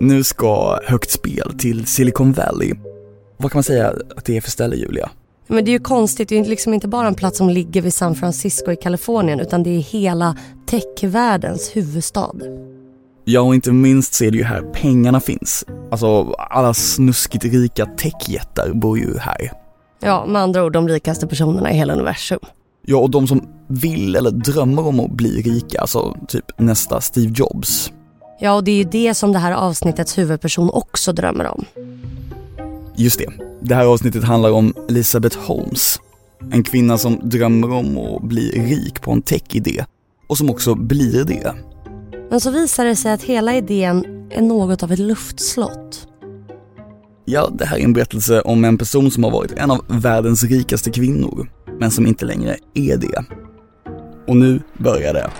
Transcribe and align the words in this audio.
Nu 0.00 0.24
ska 0.24 0.78
Högt 0.84 1.10
spel 1.10 1.54
till 1.58 1.86
Silicon 1.86 2.32
Valley. 2.32 2.74
Vad 3.36 3.52
kan 3.52 3.58
man 3.58 3.62
säga 3.62 3.94
att 4.16 4.24
det 4.24 4.36
är 4.36 4.40
för 4.40 4.50
ställe, 4.50 4.76
Julia? 4.76 5.10
Men 5.46 5.64
det 5.64 5.70
är 5.70 5.72
ju 5.72 5.78
konstigt, 5.78 6.28
det 6.28 6.38
är 6.38 6.44
liksom 6.44 6.74
inte 6.74 6.88
bara 6.88 7.06
en 7.06 7.14
plats 7.14 7.38
som 7.38 7.48
ligger 7.48 7.82
vid 7.82 7.94
San 7.94 8.14
Francisco 8.14 8.72
i 8.72 8.76
Kalifornien 8.76 9.40
utan 9.40 9.62
det 9.62 9.70
är 9.70 9.80
hela 9.80 10.36
techvärldens 10.66 11.76
huvudstad. 11.76 12.34
Ja, 13.24 13.40
och 13.40 13.54
inte 13.54 13.72
minst 13.72 14.14
så 14.14 14.24
är 14.24 14.30
det 14.30 14.36
ju 14.36 14.44
här 14.44 14.62
pengarna 14.62 15.20
finns. 15.20 15.64
Alltså, 15.90 16.32
alla 16.32 16.74
snuskigt 16.74 17.44
rika 17.44 17.86
techjättar 17.86 18.72
bor 18.72 18.98
ju 18.98 19.18
här. 19.18 19.52
Ja, 20.00 20.26
med 20.26 20.42
andra 20.42 20.64
ord 20.64 20.72
de 20.72 20.88
rikaste 20.88 21.26
personerna 21.26 21.72
i 21.72 21.76
hela 21.76 21.92
universum. 21.92 22.40
Ja, 22.86 22.96
och 22.96 23.10
de 23.10 23.26
som 23.26 23.48
vill 23.68 24.16
eller 24.16 24.30
drömmer 24.30 24.86
om 24.86 25.00
att 25.00 25.10
bli 25.10 25.42
rika, 25.42 25.80
alltså 25.80 26.16
typ 26.28 26.58
nästa 26.58 27.00
Steve 27.00 27.32
Jobs. 27.36 27.92
Ja, 28.40 28.52
och 28.52 28.64
det 28.64 28.70
är 28.70 28.76
ju 28.76 28.84
det 28.84 29.14
som 29.14 29.32
det 29.32 29.38
här 29.38 29.52
avsnittets 29.52 30.18
huvudperson 30.18 30.70
också 30.70 31.12
drömmer 31.12 31.46
om. 31.46 31.64
Just 32.96 33.18
det. 33.18 33.28
Det 33.60 33.74
här 33.74 33.84
avsnittet 33.84 34.24
handlar 34.24 34.50
om 34.50 34.74
Elizabeth 34.88 35.38
Holmes. 35.38 36.00
En 36.52 36.62
kvinna 36.62 36.98
som 36.98 37.20
drömmer 37.22 37.72
om 37.72 37.98
att 37.98 38.22
bli 38.22 38.50
rik 38.50 39.00
på 39.00 39.12
en 39.12 39.22
tech-idé 39.22 39.84
och 40.26 40.38
som 40.38 40.50
också 40.50 40.74
blir 40.74 41.24
det. 41.24 41.54
Men 42.30 42.40
så 42.40 42.50
visar 42.50 42.84
det 42.84 42.96
sig 42.96 43.12
att 43.12 43.22
hela 43.22 43.54
idén 43.54 44.26
är 44.30 44.42
något 44.42 44.82
av 44.82 44.92
ett 44.92 44.98
luftslott. 44.98 46.08
Ja, 47.24 47.50
det 47.52 47.66
här 47.66 47.78
är 47.78 47.84
en 47.84 47.92
berättelse 47.92 48.40
om 48.40 48.64
en 48.64 48.78
person 48.78 49.10
som 49.10 49.24
har 49.24 49.30
varit 49.30 49.52
en 49.52 49.70
av 49.70 49.84
världens 49.88 50.42
rikaste 50.42 50.90
kvinnor, 50.90 51.50
men 51.78 51.90
som 51.90 52.06
inte 52.06 52.24
längre 52.24 52.56
är 52.74 52.96
det. 52.96 53.24
Och 54.26 54.36
nu 54.36 54.60
börjar 54.78 55.14
det. 55.14 55.30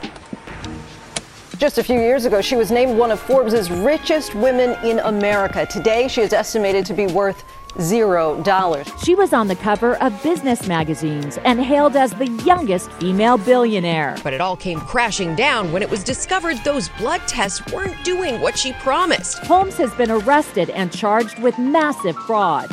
Just 1.59 1.79
a 1.79 1.83
few 1.83 1.99
years 1.99 2.27
ago, 2.27 2.43
she 2.43 2.55
was 2.55 2.71
named 2.71 2.99
one 2.99 3.11
of 3.11 3.19
Forbes' 3.19 3.71
richest 3.71 4.35
women 4.35 4.77
in 4.85 4.99
America. 4.99 5.65
Today, 5.65 6.07
she 6.07 6.21
is 6.21 6.35
estimated 6.35 6.85
to 6.87 6.93
be 6.93 7.07
worth 7.07 7.45
zero 7.81 8.43
dollars. 8.43 8.87
She 9.03 9.15
was 9.15 9.33
on 9.33 9.49
the 9.49 9.57
cover 9.57 9.97
of 10.03 10.13
business 10.23 10.67
magazines 10.69 11.39
and 11.45 11.59
hailed 11.59 11.97
as 11.97 12.13
the 12.13 12.27
youngest 12.45 12.91
female 12.93 13.39
billionaire. 13.39 14.17
But 14.23 14.35
it 14.35 14.41
all 14.43 14.57
came 14.57 14.81
crashing 14.81 15.35
down 15.35 15.73
when 15.73 15.83
it 15.83 15.91
was 15.91 16.05
discovered 16.05 16.59
those 16.65 16.91
blood 16.99 17.21
tests 17.27 17.63
weren't 17.73 17.97
doing 18.05 18.41
what 18.43 18.59
she 18.59 18.73
promised. 18.83 19.39
Holmes 19.47 19.79
has 19.79 19.95
been 19.95 20.11
arrested 20.11 20.69
and 20.71 20.93
charged 20.93 21.39
with 21.43 21.59
massive 21.59 22.17
fraud. 22.27 22.69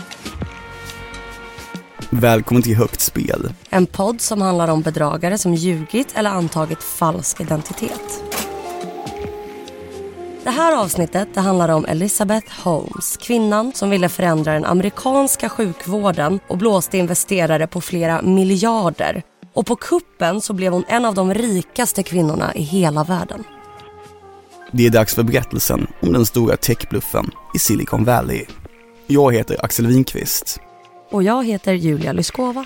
Välkommen 2.09 2.63
till 2.63 2.75
Högt 2.75 3.01
spel. 3.01 3.53
En 3.69 3.85
podd 3.87 4.21
som 4.21 4.41
handlar 4.41 4.67
om 4.67 4.81
bedragare 4.81 5.37
som 5.37 5.53
ljugit 5.53 6.13
eller 6.15 6.29
antagit 6.29 6.83
falsk 6.83 7.41
identitet. 7.41 8.23
Det 10.43 10.49
här 10.49 10.75
avsnittet 10.77 11.27
det 11.33 11.41
handlar 11.41 11.69
om 11.69 11.85
Elizabeth 11.85 12.61
Holmes, 12.63 13.17
kvinnan 13.17 13.71
som 13.75 13.89
ville 13.89 14.09
förändra 14.09 14.53
den 14.53 14.65
amerikanska 14.65 15.49
sjukvården 15.49 16.39
och 16.47 16.57
blåste 16.57 16.97
investerare 16.97 17.67
på 17.67 17.81
flera 17.81 18.21
miljarder. 18.21 19.23
Och 19.53 19.65
på 19.65 19.75
kuppen 19.75 20.41
så 20.41 20.53
blev 20.53 20.73
hon 20.73 20.83
en 20.87 21.05
av 21.05 21.15
de 21.15 21.33
rikaste 21.33 22.03
kvinnorna 22.03 22.55
i 22.55 22.61
hela 22.61 23.03
världen. 23.03 23.43
Det 24.71 24.85
är 24.85 24.89
dags 24.89 25.15
för 25.15 25.23
berättelsen 25.23 25.87
om 26.01 26.13
den 26.13 26.25
stora 26.25 26.57
techbluffen 26.57 27.31
i 27.55 27.59
Silicon 27.59 28.03
Valley. 28.03 28.45
Jag 29.07 29.33
heter 29.33 29.65
Axel 29.65 29.87
Winqvist. 29.87 30.59
Och 31.11 31.23
jag 31.23 31.45
heter 31.45 31.73
Julia 31.73 32.13
Lyskova. 32.13 32.65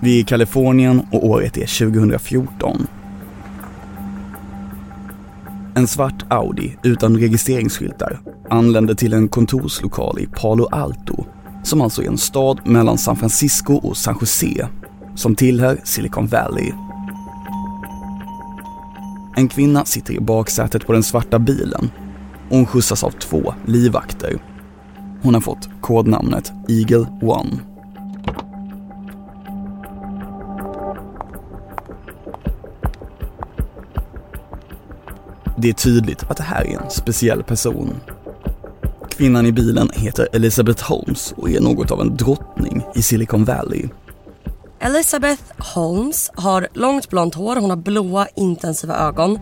Vi 0.00 0.16
är 0.16 0.20
i 0.20 0.24
Kalifornien 0.24 1.02
och 1.10 1.26
året 1.26 1.56
är 1.56 1.90
2014. 1.90 2.86
En 5.74 5.86
svart 5.86 6.24
Audi 6.28 6.76
utan 6.82 7.18
registreringsskyltar 7.18 8.20
anländer 8.50 8.94
till 8.94 9.12
en 9.12 9.28
kontorslokal 9.28 10.18
i 10.20 10.26
Palo 10.26 10.66
Alto, 10.66 11.24
som 11.62 11.80
alltså 11.80 12.02
är 12.02 12.06
en 12.06 12.18
stad 12.18 12.60
mellan 12.64 12.98
San 12.98 13.16
Francisco 13.16 13.74
och 13.74 13.96
San 13.96 14.16
Jose, 14.20 14.68
som 15.14 15.34
tillhör 15.34 15.80
Silicon 15.84 16.26
Valley. 16.26 16.72
En 19.36 19.48
kvinna 19.48 19.84
sitter 19.84 20.14
i 20.14 20.20
baksätet 20.20 20.86
på 20.86 20.92
den 20.92 21.02
svarta 21.02 21.38
bilen 21.38 21.90
och 22.50 22.56
hon 22.56 22.66
skjutsas 22.66 23.04
av 23.04 23.10
två 23.10 23.54
livvakter. 23.66 24.38
Hon 25.22 25.34
har 25.34 25.40
fått 25.40 25.68
kodnamnet 25.80 26.52
Eagle 26.68 27.06
One. 27.22 27.75
Det 35.58 35.68
är 35.68 35.72
tydligt 35.72 36.22
att 36.30 36.36
det 36.36 36.42
här 36.42 36.66
är 36.66 36.78
en 36.80 36.90
speciell 36.90 37.42
person. 37.42 37.94
Kvinnan 39.10 39.46
i 39.46 39.52
bilen 39.52 39.90
heter 39.94 40.28
Elizabeth 40.32 40.84
Holmes 40.84 41.34
och 41.36 41.50
är 41.50 41.60
något 41.60 41.90
av 41.90 42.00
en 42.00 42.16
drottning 42.16 42.86
i 42.94 43.02
Silicon 43.02 43.44
Valley. 43.44 43.88
Elizabeth 44.80 45.42
Holmes 45.58 46.30
har 46.34 46.68
långt 46.72 47.10
blont 47.10 47.34
hår, 47.34 47.56
hon 47.56 47.70
har 47.70 47.76
blåa 47.76 48.26
intensiva 48.36 48.96
ögon. 48.96 49.38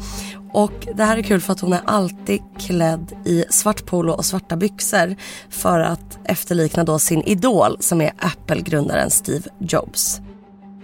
Och 0.52 0.88
det 0.94 1.04
här 1.04 1.16
är 1.16 1.22
kul 1.22 1.41
för 1.41 1.52
att 1.52 1.60
hon 1.60 1.72
är 1.72 1.80
alltid 1.84 2.41
klädd 2.58 3.12
i 3.25 3.44
svart 3.50 3.86
polo 3.86 4.12
och 4.12 4.25
svarta 4.25 4.56
byxor 4.56 5.16
för 5.50 5.81
att 5.81 6.19
efterlikna 6.25 6.84
då 6.84 6.98
sin 6.98 7.22
idol 7.22 7.76
som 7.81 8.00
är 8.00 8.12
Apple-grundaren 8.19 9.10
Steve 9.10 9.50
Jobs. 9.58 10.20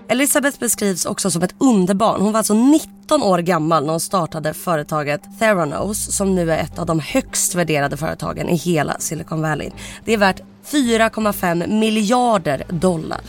Elizabeth 0.08 0.58
beskrivs 0.58 1.06
också 1.06 1.30
som 1.30 1.42
ett 1.42 1.54
underbarn. 1.58 2.20
Hon 2.20 2.32
var 2.32 2.38
alltså 2.38 2.54
19 2.54 2.99
år 3.16 3.38
gammal 3.38 3.84
när 3.84 3.92
hon 3.92 4.00
startade 4.00 4.54
företaget 4.54 5.20
Theranos 5.38 6.16
som 6.16 6.34
nu 6.34 6.52
är 6.52 6.58
ett 6.58 6.78
av 6.78 6.86
de 6.86 7.00
högst 7.00 7.54
värderade 7.54 7.96
företagen 7.96 8.48
i 8.48 8.56
hela 8.56 8.96
Silicon 8.98 9.42
Valley. 9.42 9.70
Det 10.04 10.12
är 10.12 10.18
värt 10.18 10.40
4,5 10.70 11.80
miljarder 11.80 12.62
dollar. 12.68 13.20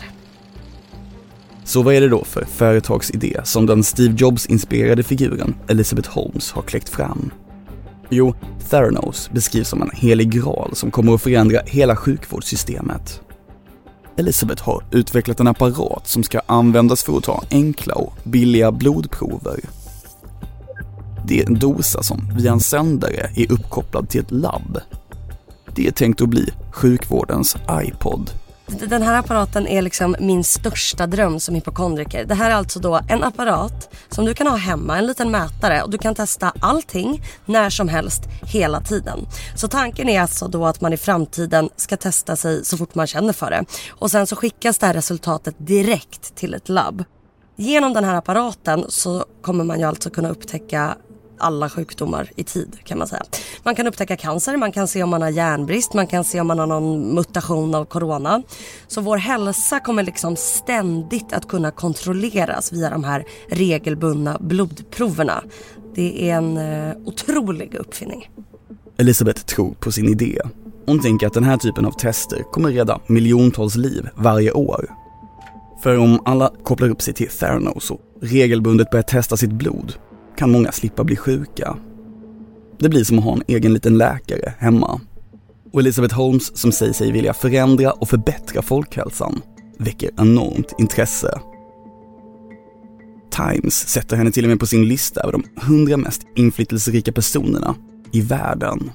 Så 1.63 1.81
vad 1.81 1.93
är 1.93 2.01
det 2.01 2.09
då 2.09 2.23
för 2.23 2.45
företagsidé 2.45 3.41
som 3.43 3.65
den 3.65 3.83
Steve 3.83 4.15
Jobs-inspirerade 4.17 5.03
figuren 5.03 5.55
Elizabeth 5.67 6.09
Holmes 6.09 6.51
har 6.51 6.61
kläckt 6.61 6.89
fram? 6.89 7.31
Jo, 8.09 8.35
Theranos 8.69 9.29
beskrivs 9.31 9.69
som 9.69 9.81
en 9.81 9.91
helig 9.93 10.31
graal 10.31 10.75
som 10.75 10.91
kommer 10.91 11.13
att 11.13 11.21
förändra 11.21 11.61
hela 11.65 11.95
sjukvårdssystemet. 11.95 13.21
Elisabeth 14.17 14.63
har 14.63 14.83
utvecklat 14.91 15.39
en 15.39 15.47
apparat 15.47 16.07
som 16.07 16.23
ska 16.23 16.41
användas 16.45 17.03
för 17.03 17.17
att 17.17 17.23
ta 17.23 17.43
enkla 17.51 17.95
och 17.95 18.13
billiga 18.23 18.71
blodprover. 18.71 19.59
Det 21.27 21.41
är 21.41 21.47
en 21.47 21.59
dosa 21.59 22.03
som 22.03 22.33
via 22.37 22.51
en 22.51 22.59
sändare 22.59 23.31
är 23.35 23.51
uppkopplad 23.51 24.09
till 24.09 24.21
ett 24.21 24.31
labb. 24.31 24.79
Det 25.75 25.87
är 25.87 25.91
tänkt 25.91 26.21
att 26.21 26.29
bli 26.29 26.49
sjukvårdens 26.71 27.57
iPod, 27.71 28.29
den 28.79 29.01
här 29.01 29.19
apparaten 29.19 29.67
är 29.67 29.81
liksom 29.81 30.15
min 30.19 30.43
största 30.43 31.07
dröm 31.07 31.39
som 31.39 31.55
hypokondriker. 31.55 32.25
Det 32.25 32.35
här 32.35 32.51
är 32.51 32.55
alltså 32.55 32.79
då 32.79 32.99
en 33.09 33.23
apparat 33.23 33.95
som 34.09 34.25
du 34.25 34.33
kan 34.33 34.47
ha 34.47 34.55
hemma, 34.55 34.97
en 34.97 35.05
liten 35.05 35.31
mätare 35.31 35.83
och 35.83 35.89
du 35.89 35.97
kan 35.97 36.15
testa 36.15 36.53
allting 36.59 37.23
när 37.45 37.69
som 37.69 37.89
helst 37.89 38.23
hela 38.41 38.81
tiden. 38.81 39.19
Så 39.55 39.67
tanken 39.67 40.09
är 40.09 40.21
alltså 40.21 40.47
då 40.47 40.65
att 40.65 40.81
man 40.81 40.93
i 40.93 40.97
framtiden 40.97 41.69
ska 41.75 41.97
testa 41.97 42.35
sig 42.35 42.65
så 42.65 42.77
fort 42.77 42.95
man 42.95 43.07
känner 43.07 43.33
för 43.33 43.51
det. 43.51 43.65
Och 43.89 44.11
sen 44.11 44.27
så 44.27 44.35
skickas 44.35 44.77
det 44.77 44.85
här 44.85 44.93
resultatet 44.93 45.55
direkt 45.57 46.35
till 46.35 46.53
ett 46.53 46.69
labb. 46.69 47.03
Genom 47.55 47.93
den 47.93 48.03
här 48.03 48.15
apparaten 48.15 48.85
så 48.89 49.25
kommer 49.41 49.63
man 49.63 49.79
ju 49.79 49.85
alltså 49.85 50.09
kunna 50.09 50.29
upptäcka 50.29 50.97
alla 51.41 51.69
sjukdomar 51.69 52.31
i 52.35 52.43
tid 52.43 52.77
kan 52.83 52.97
man 52.97 53.07
säga. 53.07 53.23
Man 53.63 53.75
kan 53.75 53.87
upptäcka 53.87 54.17
cancer, 54.17 54.57
man 54.57 54.71
kan 54.71 54.87
se 54.87 55.03
om 55.03 55.09
man 55.09 55.21
har 55.21 55.29
järnbrist, 55.29 55.93
man 55.93 56.07
kan 56.07 56.23
se 56.23 56.41
om 56.41 56.47
man 56.47 56.59
har 56.59 56.67
någon 56.67 57.15
mutation 57.15 57.75
av 57.75 57.85
corona. 57.85 58.43
Så 58.87 59.01
vår 59.01 59.17
hälsa 59.17 59.79
kommer 59.79 60.03
liksom 60.03 60.35
ständigt 60.35 61.33
att 61.33 61.47
kunna 61.47 61.71
kontrolleras 61.71 62.73
via 62.73 62.89
de 62.89 63.03
här 63.03 63.25
regelbundna 63.49 64.37
blodproverna. 64.39 65.43
Det 65.95 66.29
är 66.29 66.35
en 66.35 66.57
eh, 66.57 66.95
otrolig 67.05 67.75
uppfinning. 67.75 68.29
Elisabeth 68.97 69.41
tror 69.41 69.73
på 69.73 69.91
sin 69.91 70.09
idé. 70.09 70.41
Hon 70.85 70.99
tänker 70.99 71.27
att 71.27 71.33
den 71.33 71.43
här 71.43 71.57
typen 71.57 71.85
av 71.85 71.91
tester 71.91 72.43
kommer 72.51 72.71
rädda 72.71 72.99
miljontals 73.07 73.75
liv 73.75 74.09
varje 74.15 74.51
år. 74.51 74.89
För 75.83 75.97
om 75.97 76.19
alla 76.25 76.51
kopplar 76.63 76.89
upp 76.89 77.01
sig 77.01 77.13
till 77.13 77.29
Theranos 77.29 77.91
och 77.91 77.99
regelbundet 78.21 78.89
börjar 78.89 79.03
testa 79.03 79.37
sitt 79.37 79.51
blod 79.51 79.93
kan 80.41 80.51
många 80.51 80.71
slippa 80.71 81.03
bli 81.03 81.15
sjuka. 81.15 81.77
Det 82.79 82.89
blir 82.89 83.03
som 83.03 83.19
att 83.19 83.25
ha 83.25 83.33
en 83.33 83.43
egen 83.47 83.73
liten 83.73 83.97
läkare 83.97 84.53
hemma. 84.57 85.01
Och 85.73 85.79
Elizabeth 85.79 86.15
Holmes 86.15 86.57
som 86.57 86.71
säger 86.71 86.93
sig 86.93 87.11
vilja 87.11 87.33
förändra 87.33 87.91
och 87.91 88.09
förbättra 88.09 88.61
folkhälsan 88.61 89.41
väcker 89.79 90.09
enormt 90.17 90.73
intresse. 90.79 91.39
Times 93.31 93.73
sätter 93.73 94.17
henne 94.17 94.31
till 94.31 94.45
och 94.45 94.49
med 94.49 94.59
på 94.59 94.65
sin 94.65 94.87
lista 94.87 95.21
över 95.21 95.31
de 95.31 95.43
100 95.61 95.97
mest 95.97 96.21
inflytelserika 96.35 97.11
personerna 97.11 97.75
i 98.11 98.21
världen. 98.21 98.91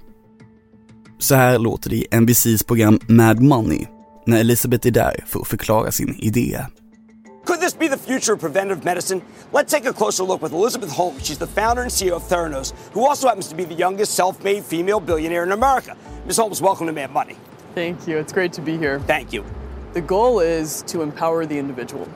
Så 1.19 1.35
här 1.35 1.59
låter 1.59 1.91
det 1.91 1.97
i 1.97 2.21
NBCs 2.21 2.63
program 2.63 2.99
Mad 3.09 3.41
Money 3.41 3.87
när 4.27 4.41
Elizabeth 4.41 4.87
är 4.87 4.93
där 4.93 5.25
för 5.27 5.41
att 5.41 5.49
förklara 5.49 5.93
sin 5.93 6.15
idé. 6.19 6.61
Could 7.47 7.61
this 7.61 7.75
be 7.75 7.87
the 7.87 7.97
future 7.97 8.33
of 8.33 8.41
preventive 8.41 8.85
medicine? 8.85 9.23
Let's 9.53 9.71
take 9.71 9.85
a 9.85 9.93
closer 9.93 10.25
look 10.25 10.43
with 10.43 10.53
Elizabeth 10.53 10.91
Holmes. 10.91 11.25
She's 11.25 11.39
the 11.39 11.47
founder 11.47 11.83
and 11.83 11.91
CEO 11.91 12.17
of 12.17 12.25
Theranos, 12.25 12.73
who 12.91 13.07
also 13.07 13.29
happens 13.29 13.47
to 13.47 13.55
be 13.55 13.63
the 13.63 13.75
youngest 13.75 14.17
self 14.17 14.43
made 14.43 14.65
female 14.65 14.99
billionaire 14.99 15.45
in 15.45 15.53
America. 15.53 15.97
Ms. 16.27 16.39
Holmes, 16.39 16.61
welcome 16.61 16.89
to 16.89 16.93
Mad 16.93 17.13
Money. 17.13 17.37
Thank 17.73 18.09
you. 18.09 18.19
It's 18.19 18.33
great 18.33 18.53
to 18.55 18.61
be 18.61 18.77
here. 18.77 18.99
Thank 18.99 19.33
you. 19.33 19.45
The 19.93 20.01
goal 20.01 20.41
is 20.41 20.83
to 20.89 21.03
empower 21.03 21.47
the 21.47 21.57
individual. 21.57 22.09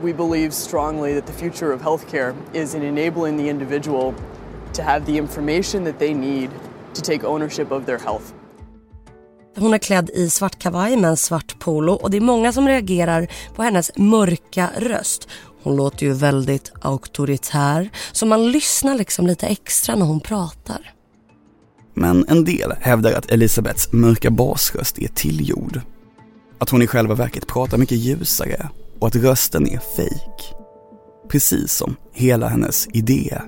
We 0.00 0.12
believe 0.12 0.52
strongly 0.52 1.14
that 1.14 1.26
the 1.26 1.32
future 1.32 1.70
of 1.70 1.80
healthcare 1.80 2.34
is 2.52 2.74
in 2.74 2.82
enabling 2.82 3.36
the 3.36 3.48
individual 3.48 4.16
to 4.72 4.82
have 4.82 5.06
the 5.06 5.16
information 5.16 5.84
that 5.84 6.00
they 6.00 6.12
need 6.12 6.50
to 6.94 7.02
take 7.02 7.22
ownership 7.22 7.70
of 7.70 7.86
their 7.86 7.98
health. 7.98 8.34
Hon 9.56 9.74
är 9.74 9.78
klädd 9.78 10.10
i 10.14 10.30
svart 10.30 10.58
kavaj 10.58 10.96
med 10.96 11.10
en 11.10 11.16
svart 11.16 11.58
polo 11.58 11.92
och 11.92 12.10
det 12.10 12.16
är 12.16 12.20
många 12.20 12.52
som 12.52 12.68
reagerar 12.68 13.28
på 13.54 13.62
hennes 13.62 13.90
mörka 13.96 14.70
röst. 14.76 15.28
Hon 15.62 15.76
låter 15.76 16.06
ju 16.06 16.12
väldigt 16.12 16.72
auktoritär 16.80 17.90
så 18.12 18.26
man 18.26 18.50
lyssnar 18.50 18.94
liksom 18.94 19.26
lite 19.26 19.46
extra 19.46 19.94
när 19.94 20.06
hon 20.06 20.20
pratar. 20.20 20.92
Men 21.94 22.24
en 22.28 22.44
del 22.44 22.72
hävdar 22.80 23.12
att 23.12 23.30
Elisabeths 23.30 23.92
mörka 23.92 24.30
basröst 24.30 24.98
är 24.98 25.08
tillgjord. 25.08 25.80
Att 26.58 26.70
hon 26.70 26.82
i 26.82 26.86
själva 26.86 27.14
verket 27.14 27.46
pratar 27.46 27.78
mycket 27.78 27.98
ljusare 27.98 28.68
och 29.00 29.06
att 29.06 29.16
rösten 29.16 29.68
är 29.68 29.80
fejk. 29.96 30.54
Precis 31.28 31.72
som 31.72 31.96
hela 32.12 32.48
hennes 32.48 32.88
idé. 32.92 33.40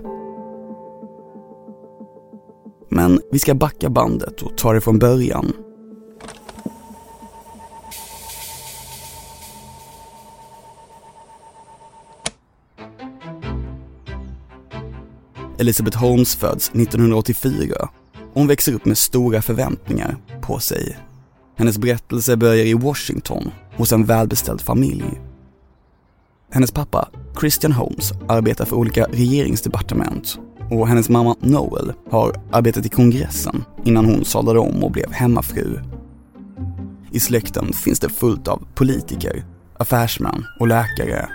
Men 2.91 3.21
vi 3.33 3.39
ska 3.39 3.55
backa 3.55 3.91
bandet 3.91 4.43
och 4.43 4.59
ta 4.59 4.73
det 4.73 4.81
från 4.81 4.99
början 4.99 5.53
Elizabeth 15.64 15.99
Holmes 15.99 16.37
föds 16.37 16.69
1984. 16.69 17.88
Hon 18.34 18.46
växer 18.46 18.72
upp 18.75 18.84
med 18.84 18.99
stora 18.99 19.43
förväntningar 19.43 20.16
på 20.43 20.58
sig. 20.58 20.99
Hennes 21.56 21.78
berättelse 21.78 22.37
börjar 22.37 22.64
i 22.64 22.75
Washington 22.75 23.50
hos 23.76 23.93
en 23.93 24.05
välbeställd 24.05 24.61
familj. 24.61 25.20
Hennes 26.50 26.72
pappa, 26.72 27.08
Christian 27.40 27.72
Holmes, 27.72 28.12
arbetar 28.28 28.64
för 28.64 28.76
olika 28.76 29.05
regeringsdepartement 29.05 30.38
och 30.70 30.88
hennes 30.88 31.08
mamma 31.08 31.37
Noel 31.40 31.93
har 32.10 32.40
arbetat 32.52 32.87
i 32.87 32.88
kongressen 32.88 33.64
innan 33.84 34.05
hon 34.05 34.25
sadlade 34.25 34.58
om 34.58 34.84
och 34.84 34.93
blev 34.93 35.12
hemmafru. 35.12 35.78
I 37.10 37.20
släkten 37.20 37.72
finns 37.72 38.00
det 38.00 38.08
fullt 38.08 38.49
av 38.49 38.67
politiker, 38.75 39.44
affärsmän 39.78 40.44
och 40.60 40.69
läkare. 40.69 41.28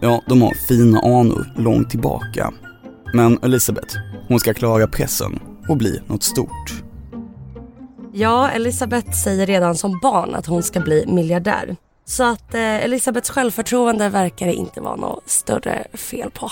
Ja, 0.00 0.22
de 0.28 0.42
har 0.42 0.54
fina 0.68 1.00
anor 1.00 1.52
långt 1.56 1.90
tillbaka 1.90 2.52
men 3.16 3.38
Elisabeth, 3.42 3.96
hon 4.28 4.40
ska 4.40 4.54
klara 4.54 4.86
pressen 4.86 5.38
och 5.68 5.76
bli 5.76 6.00
något 6.06 6.22
stort. 6.22 6.82
Ja, 8.12 8.50
Elisabeth 8.50 9.10
säger 9.12 9.46
redan 9.46 9.76
som 9.76 10.00
barn 10.02 10.34
att 10.34 10.46
hon 10.46 10.62
ska 10.62 10.80
bli 10.80 11.04
miljardär. 11.06 11.76
Så 12.04 12.24
att 12.24 12.54
eh, 12.54 12.60
Elisabeths 12.60 13.30
självförtroende 13.30 14.08
verkar 14.08 14.46
det 14.46 14.54
inte 14.54 14.80
vara 14.80 14.96
något 14.96 15.28
större 15.28 15.86
fel 15.94 16.30
på. 16.30 16.50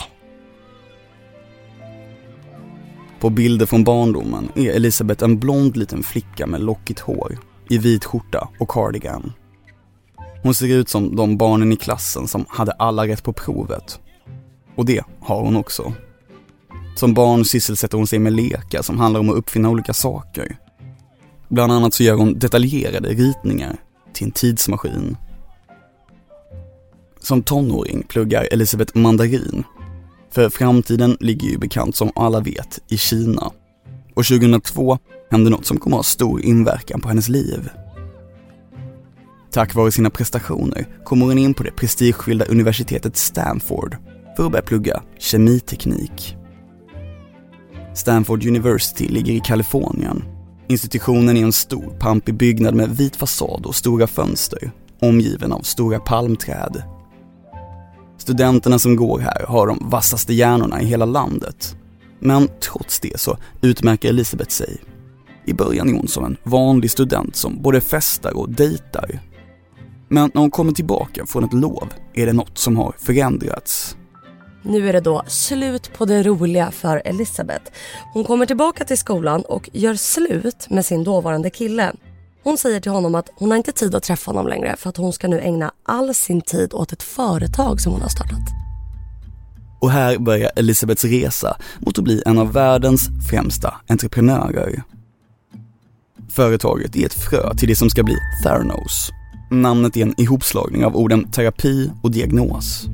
På 3.20 3.30
bilder 3.30 3.66
från 3.66 3.84
barndomen 3.84 4.48
är 4.54 4.70
Elisabeth 4.70 5.24
en 5.24 5.38
blond 5.38 5.76
liten 5.76 6.02
flicka 6.02 6.46
med 6.46 6.60
lockigt 6.60 7.00
hår, 7.00 7.38
i 7.68 7.78
vit 7.78 8.04
skjorta 8.04 8.48
och 8.60 8.68
cardigan. 8.68 9.32
Hon 10.42 10.54
ser 10.54 10.66
ut 10.66 10.88
som 10.88 11.16
de 11.16 11.36
barnen 11.36 11.72
i 11.72 11.76
klassen 11.76 12.28
som 12.28 12.44
hade 12.48 12.72
alla 12.72 13.06
rätt 13.06 13.22
på 13.22 13.32
provet. 13.32 14.00
Och 14.76 14.84
det 14.84 15.04
har 15.20 15.40
hon 15.40 15.56
också. 15.56 15.92
Som 16.94 17.14
barn 17.14 17.44
sysselsätter 17.44 17.98
hon 17.98 18.06
sig 18.06 18.18
med 18.18 18.32
lekar 18.32 18.82
som 18.82 18.98
handlar 18.98 19.20
om 19.20 19.30
att 19.30 19.36
uppfinna 19.36 19.70
olika 19.70 19.92
saker. 19.92 20.56
Bland 21.48 21.72
annat 21.72 21.94
så 21.94 22.02
gör 22.02 22.16
hon 22.16 22.38
detaljerade 22.38 23.08
ritningar 23.08 23.76
till 24.12 24.24
en 24.26 24.30
tidsmaskin. 24.30 25.16
Som 27.20 27.42
tonåring 27.42 28.02
pluggar 28.08 28.48
Elisabeth 28.52 28.96
mandarin. 28.96 29.64
För 30.30 30.50
framtiden 30.50 31.16
ligger 31.20 31.48
ju 31.48 31.58
bekant 31.58 31.96
som 31.96 32.10
alla 32.14 32.40
vet 32.40 32.80
i 32.88 32.98
Kina. 32.98 33.50
Och 34.14 34.24
2002 34.24 34.98
hände 35.30 35.50
något 35.50 35.66
som 35.66 35.78
kommer 35.78 35.96
att 35.96 35.98
ha 35.98 36.02
stor 36.04 36.42
inverkan 36.42 37.00
på 37.00 37.08
hennes 37.08 37.28
liv. 37.28 37.70
Tack 39.50 39.74
vare 39.74 39.92
sina 39.92 40.10
prestationer 40.10 40.86
kommer 41.04 41.26
hon 41.26 41.38
in 41.38 41.54
på 41.54 41.62
det 41.62 41.70
prestigefyllda 41.70 42.44
universitetet 42.44 43.16
Stanford 43.16 43.96
för 44.36 44.46
att 44.46 44.52
börja 44.52 44.62
plugga 44.62 45.02
kemiteknik. 45.18 46.36
Stanford 47.94 48.46
University 48.46 49.08
ligger 49.08 49.32
i 49.32 49.40
Kalifornien. 49.40 50.24
Institutionen 50.68 51.36
är 51.36 51.42
en 51.42 51.52
stor, 51.52 51.96
pampig 51.98 52.34
byggnad 52.34 52.74
med 52.74 52.96
vit 52.96 53.16
fasad 53.16 53.66
och 53.66 53.74
stora 53.74 54.06
fönster, 54.06 54.72
omgiven 55.00 55.52
av 55.52 55.60
stora 55.60 56.00
palmträd. 56.00 56.82
Studenterna 58.18 58.78
som 58.78 58.96
går 58.96 59.18
här 59.18 59.46
har 59.46 59.66
de 59.66 59.78
vassaste 59.82 60.34
hjärnorna 60.34 60.82
i 60.82 60.84
hela 60.84 61.04
landet. 61.04 61.76
Men 62.20 62.48
trots 62.60 63.00
det 63.00 63.20
så 63.20 63.38
utmärker 63.60 64.08
Elisabeth 64.08 64.50
sig. 64.50 64.76
I 65.46 65.52
början 65.52 65.88
är 65.88 65.92
hon 65.92 66.08
som 66.08 66.24
en 66.24 66.36
vanlig 66.42 66.90
student 66.90 67.36
som 67.36 67.62
både 67.62 67.80
festar 67.80 68.36
och 68.36 68.50
dejtar. 68.50 69.20
Men 70.08 70.30
när 70.34 70.40
hon 70.40 70.50
kommer 70.50 70.72
tillbaka 70.72 71.26
från 71.26 71.44
ett 71.44 71.52
lov 71.52 71.88
är 72.14 72.26
det 72.26 72.32
något 72.32 72.58
som 72.58 72.76
har 72.76 72.94
förändrats. 72.98 73.96
Nu 74.66 74.88
är 74.88 74.92
det 74.92 75.00
då 75.00 75.22
slut 75.26 75.92
på 75.92 76.04
det 76.04 76.22
roliga 76.22 76.70
för 76.70 77.02
Elisabeth. 77.04 77.64
Hon 78.12 78.24
kommer 78.24 78.46
tillbaka 78.46 78.84
till 78.84 78.98
skolan 78.98 79.42
och 79.42 79.70
gör 79.72 79.94
slut 79.94 80.66
med 80.70 80.86
sin 80.86 81.04
dåvarande 81.04 81.50
kille. 81.50 81.92
Hon 82.42 82.58
säger 82.58 82.80
till 82.80 82.92
honom 82.92 83.14
att 83.14 83.30
hon 83.34 83.50
har 83.50 83.56
inte 83.56 83.72
tid 83.72 83.94
att 83.94 84.02
träffa 84.02 84.30
honom 84.30 84.46
längre 84.46 84.76
för 84.78 84.88
att 84.88 84.96
hon 84.96 85.12
ska 85.12 85.28
nu 85.28 85.40
ägna 85.40 85.72
all 85.82 86.14
sin 86.14 86.40
tid 86.40 86.74
åt 86.74 86.92
ett 86.92 87.02
företag 87.02 87.80
som 87.80 87.92
hon 87.92 88.02
har 88.02 88.08
startat. 88.08 88.48
Och 89.80 89.90
här 89.90 90.18
börjar 90.18 90.50
Elisabeths 90.56 91.04
resa 91.04 91.56
mot 91.78 91.98
att 91.98 92.04
bli 92.04 92.22
en 92.26 92.38
av 92.38 92.52
världens 92.52 93.08
främsta 93.30 93.74
entreprenörer. 93.88 94.82
Företaget 96.30 96.96
är 96.96 97.06
ett 97.06 97.14
frö 97.14 97.54
till 97.54 97.68
det 97.68 97.76
som 97.76 97.90
ska 97.90 98.02
bli 98.02 98.16
Theranos. 98.42 99.10
Namnet 99.50 99.96
är 99.96 100.02
en 100.02 100.20
ihopslagning 100.20 100.84
av 100.84 100.96
orden 100.96 101.30
terapi 101.30 101.90
och 102.02 102.10
diagnos. 102.10 102.88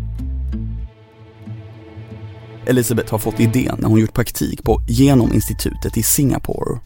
Elisabeth 2.71 3.11
har 3.11 3.19
fått 3.19 3.41
idén 3.41 3.77
när 3.79 3.89
hon 3.89 4.01
gjort 4.01 4.15
praktik 4.15 4.63
på 4.63 4.83
Genominstitutet 4.89 5.97
i 5.97 6.03
Singapore. 6.03 6.81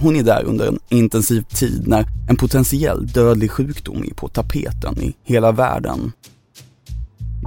Hon 0.00 0.16
är 0.16 0.22
där 0.22 0.44
under 0.44 0.66
en 0.66 0.78
intensiv 0.88 1.42
tid 1.42 1.88
när 1.88 2.06
en 2.28 2.36
potentiell 2.36 3.06
dödlig 3.06 3.50
sjukdom 3.50 4.04
är 4.10 4.14
på 4.14 4.28
tapeten 4.28 5.02
i 5.02 5.16
hela 5.22 5.52
världen. 5.52 6.12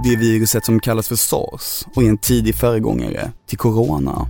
Det 0.04 0.08
är 0.08 0.16
viruset 0.16 0.64
som 0.64 0.80
kallas 0.80 1.08
för 1.08 1.16
sars 1.16 1.84
och 1.94 2.02
är 2.02 2.08
en 2.08 2.18
tidig 2.18 2.54
föregångare 2.54 3.32
till 3.46 3.58
corona. 3.58 4.26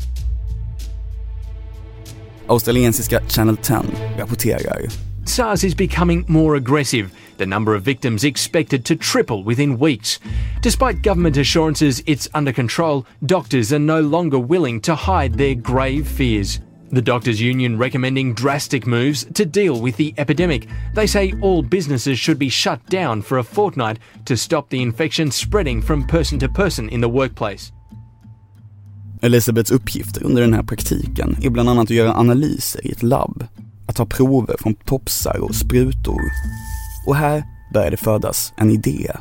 Australiensiska 2.46 3.20
Channel 3.28 3.56
10 3.56 3.76
rapporterar. 4.18 5.07
SARS 5.28 5.62
is 5.62 5.74
becoming 5.74 6.24
more 6.26 6.56
aggressive. 6.56 7.12
The 7.36 7.46
number 7.46 7.74
of 7.74 7.82
victims 7.82 8.24
expected 8.24 8.84
to 8.86 8.96
triple 8.96 9.44
within 9.44 9.78
weeks. 9.78 10.18
Despite 10.62 11.02
government 11.02 11.36
assurances 11.36 12.02
it's 12.06 12.28
under 12.34 12.52
control, 12.52 13.06
doctors 13.26 13.72
are 13.72 13.78
no 13.78 14.00
longer 14.00 14.38
willing 14.38 14.80
to 14.80 14.94
hide 14.94 15.34
their 15.34 15.54
grave 15.54 16.08
fears. 16.08 16.60
The 16.90 17.02
Doctors' 17.02 17.40
Union 17.40 17.76
recommending 17.76 18.32
drastic 18.32 18.86
moves 18.86 19.26
to 19.34 19.44
deal 19.44 19.78
with 19.80 19.96
the 19.98 20.14
epidemic. 20.16 20.66
They 20.94 21.06
say 21.06 21.34
all 21.42 21.62
businesses 21.62 22.18
should 22.18 22.38
be 22.38 22.48
shut 22.48 22.80
down 22.86 23.20
for 23.20 23.38
a 23.38 23.44
fortnight 23.44 23.98
to 24.24 24.36
stop 24.36 24.70
the 24.70 24.80
infection 24.80 25.30
spreading 25.30 25.82
from 25.82 26.06
person 26.06 26.38
to 26.38 26.48
person 26.48 26.88
in 26.88 27.02
the 27.02 27.08
workplace. 27.08 27.72
Elisabeths 29.20 29.70
uppgifter 29.70 30.24
under 30.24 30.42
den 30.42 30.54
här 30.54 30.62
praktiken 30.62 31.36
är 31.42 31.50
bland 31.50 31.68
annat 31.68 31.84
att 31.84 31.90
göra 31.90 32.14
analyser 32.14 32.86
i 32.86 32.92
ett 32.92 33.02
labb, 33.02 33.46
att 33.88 33.96
ta 33.96 34.06
prover 34.06 34.56
från 34.60 34.74
topsar 34.74 35.36
och 35.36 35.54
sprutor. 35.54 36.20
Och 37.06 37.16
här 37.16 37.44
började 37.74 37.96
födas 37.96 38.52
en 38.56 38.70
idé. 38.70 39.12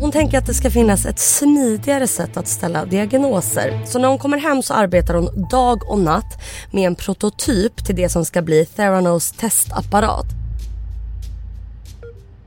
Hon 0.00 0.12
tänker 0.12 0.38
att 0.38 0.46
det 0.46 0.54
ska 0.54 0.70
finnas 0.70 1.06
ett 1.06 1.18
smidigare 1.18 2.06
sätt 2.06 2.36
att 2.36 2.48
ställa 2.48 2.84
diagnoser. 2.84 3.82
Så 3.86 3.98
när 3.98 4.08
hon 4.08 4.18
kommer 4.18 4.38
hem 4.38 4.62
så 4.62 4.74
arbetar 4.74 5.14
hon 5.14 5.48
dag 5.50 5.90
och 5.90 5.98
natt 5.98 6.42
med 6.70 6.86
en 6.86 6.94
prototyp 6.94 7.84
till 7.84 7.96
det 7.96 8.08
som 8.08 8.24
ska 8.24 8.42
bli 8.42 8.66
Theranos 8.66 9.32
testapparat. 9.32 10.26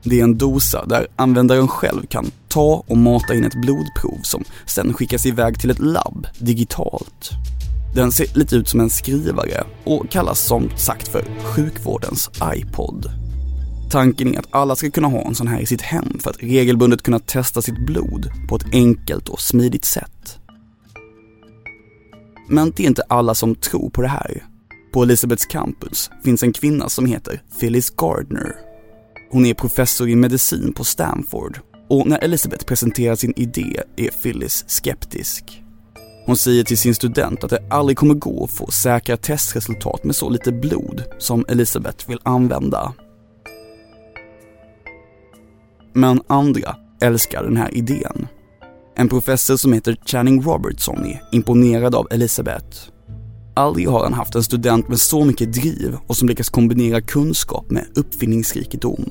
Det 0.02 0.20
är 0.20 0.24
en 0.24 0.38
dosa 0.38 0.86
där 0.86 1.06
användaren 1.16 1.68
själv 1.68 2.06
kan 2.06 2.30
ta 2.48 2.84
och 2.86 2.96
mata 2.96 3.34
in 3.34 3.44
ett 3.44 3.54
blodprov 3.54 4.18
som 4.22 4.44
sen 4.66 4.94
skickas 4.94 5.26
iväg 5.26 5.60
till 5.60 5.70
ett 5.70 5.78
labb 5.78 6.26
digitalt. 6.38 7.30
Den 7.94 8.12
ser 8.12 8.38
lite 8.38 8.56
ut 8.56 8.68
som 8.68 8.80
en 8.80 8.90
skrivare 8.90 9.64
och 9.84 10.10
kallas 10.10 10.40
som 10.40 10.70
sagt 10.76 11.08
för 11.08 11.24
sjukvårdens 11.42 12.30
iPod. 12.54 13.10
Tanken 13.90 14.34
är 14.34 14.38
att 14.38 14.48
alla 14.50 14.76
ska 14.76 14.90
kunna 14.90 15.08
ha 15.08 15.20
en 15.20 15.34
sån 15.34 15.46
här 15.46 15.60
i 15.60 15.66
sitt 15.66 15.82
hem 15.82 16.18
för 16.18 16.30
att 16.30 16.42
regelbundet 16.42 17.02
kunna 17.02 17.18
testa 17.18 17.62
sitt 17.62 17.86
blod 17.86 18.30
på 18.48 18.56
ett 18.56 18.66
enkelt 18.72 19.28
och 19.28 19.40
smidigt 19.40 19.84
sätt. 19.84 20.38
Men 22.48 22.72
det 22.76 22.82
är 22.82 22.86
inte 22.86 23.02
alla 23.08 23.34
som 23.34 23.54
tror 23.54 23.90
på 23.90 24.02
det 24.02 24.08
här. 24.08 24.46
På 24.92 25.02
Elisabeths 25.02 25.46
campus 25.46 26.10
finns 26.24 26.42
en 26.42 26.52
kvinna 26.52 26.88
som 26.88 27.06
heter 27.06 27.42
Phyllis 27.60 27.90
Gardner. 27.90 28.56
Hon 29.30 29.46
är 29.46 29.54
professor 29.54 30.08
i 30.08 30.16
medicin 30.16 30.72
på 30.72 30.84
Stanford 30.84 31.58
och 31.88 32.06
när 32.06 32.18
Elisabeth 32.18 32.64
presenterar 32.64 33.16
sin 33.16 33.32
idé 33.36 33.82
är 33.96 34.10
Phyllis 34.22 34.64
skeptisk. 34.66 35.61
Hon 36.26 36.36
säger 36.36 36.64
till 36.64 36.78
sin 36.78 36.94
student 36.94 37.44
att 37.44 37.50
det 37.50 37.64
aldrig 37.70 37.98
kommer 37.98 38.14
gå 38.14 38.44
att 38.44 38.50
få 38.50 38.70
säkra 38.70 39.16
testresultat 39.16 40.04
med 40.04 40.16
så 40.16 40.30
lite 40.30 40.52
blod 40.52 41.04
som 41.18 41.44
Elisabeth 41.48 42.08
vill 42.08 42.18
använda. 42.22 42.92
Men 45.92 46.22
andra 46.26 46.76
älskar 47.00 47.42
den 47.42 47.56
här 47.56 47.74
idén. 47.74 48.28
En 48.96 49.08
professor 49.08 49.56
som 49.56 49.72
heter 49.72 49.96
Channing 50.06 50.42
Robertson 50.42 51.06
är 51.06 51.22
imponerad 51.32 51.94
av 51.94 52.08
Elisabeth. 52.10 52.78
Aldrig 53.54 53.88
har 53.88 54.02
han 54.04 54.12
haft 54.12 54.34
en 54.34 54.42
student 54.42 54.88
med 54.88 54.98
så 54.98 55.24
mycket 55.24 55.52
driv 55.52 55.96
och 56.06 56.16
som 56.16 56.28
lyckas 56.28 56.48
kombinera 56.48 57.00
kunskap 57.00 57.70
med 57.70 57.86
uppfinningsrikedom. 57.94 59.10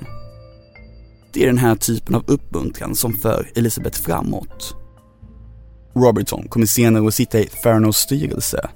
Det 1.33 1.43
är 1.43 1.47
den 1.47 1.57
här 1.57 1.75
typen 1.75 2.15
av 2.15 2.23
uppmuntran 2.27 2.95
som 2.95 3.13
för 3.13 3.51
Elisabeth 3.55 4.01
framåt. 4.01 4.80
Robertson 5.93 6.47
kommer 6.47 6.65
senare 6.65 7.07
att 7.07 7.13
sitta 7.13 7.39
i 7.39 7.45
Theranos 7.45 7.97
styrelse. 7.97 8.69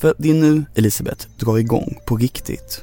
För 0.00 0.14
det 0.18 0.30
är 0.30 0.34
nu 0.34 0.64
Elisabeth 0.74 1.26
drar 1.38 1.58
igång 1.58 1.98
på 2.06 2.16
riktigt. 2.16 2.82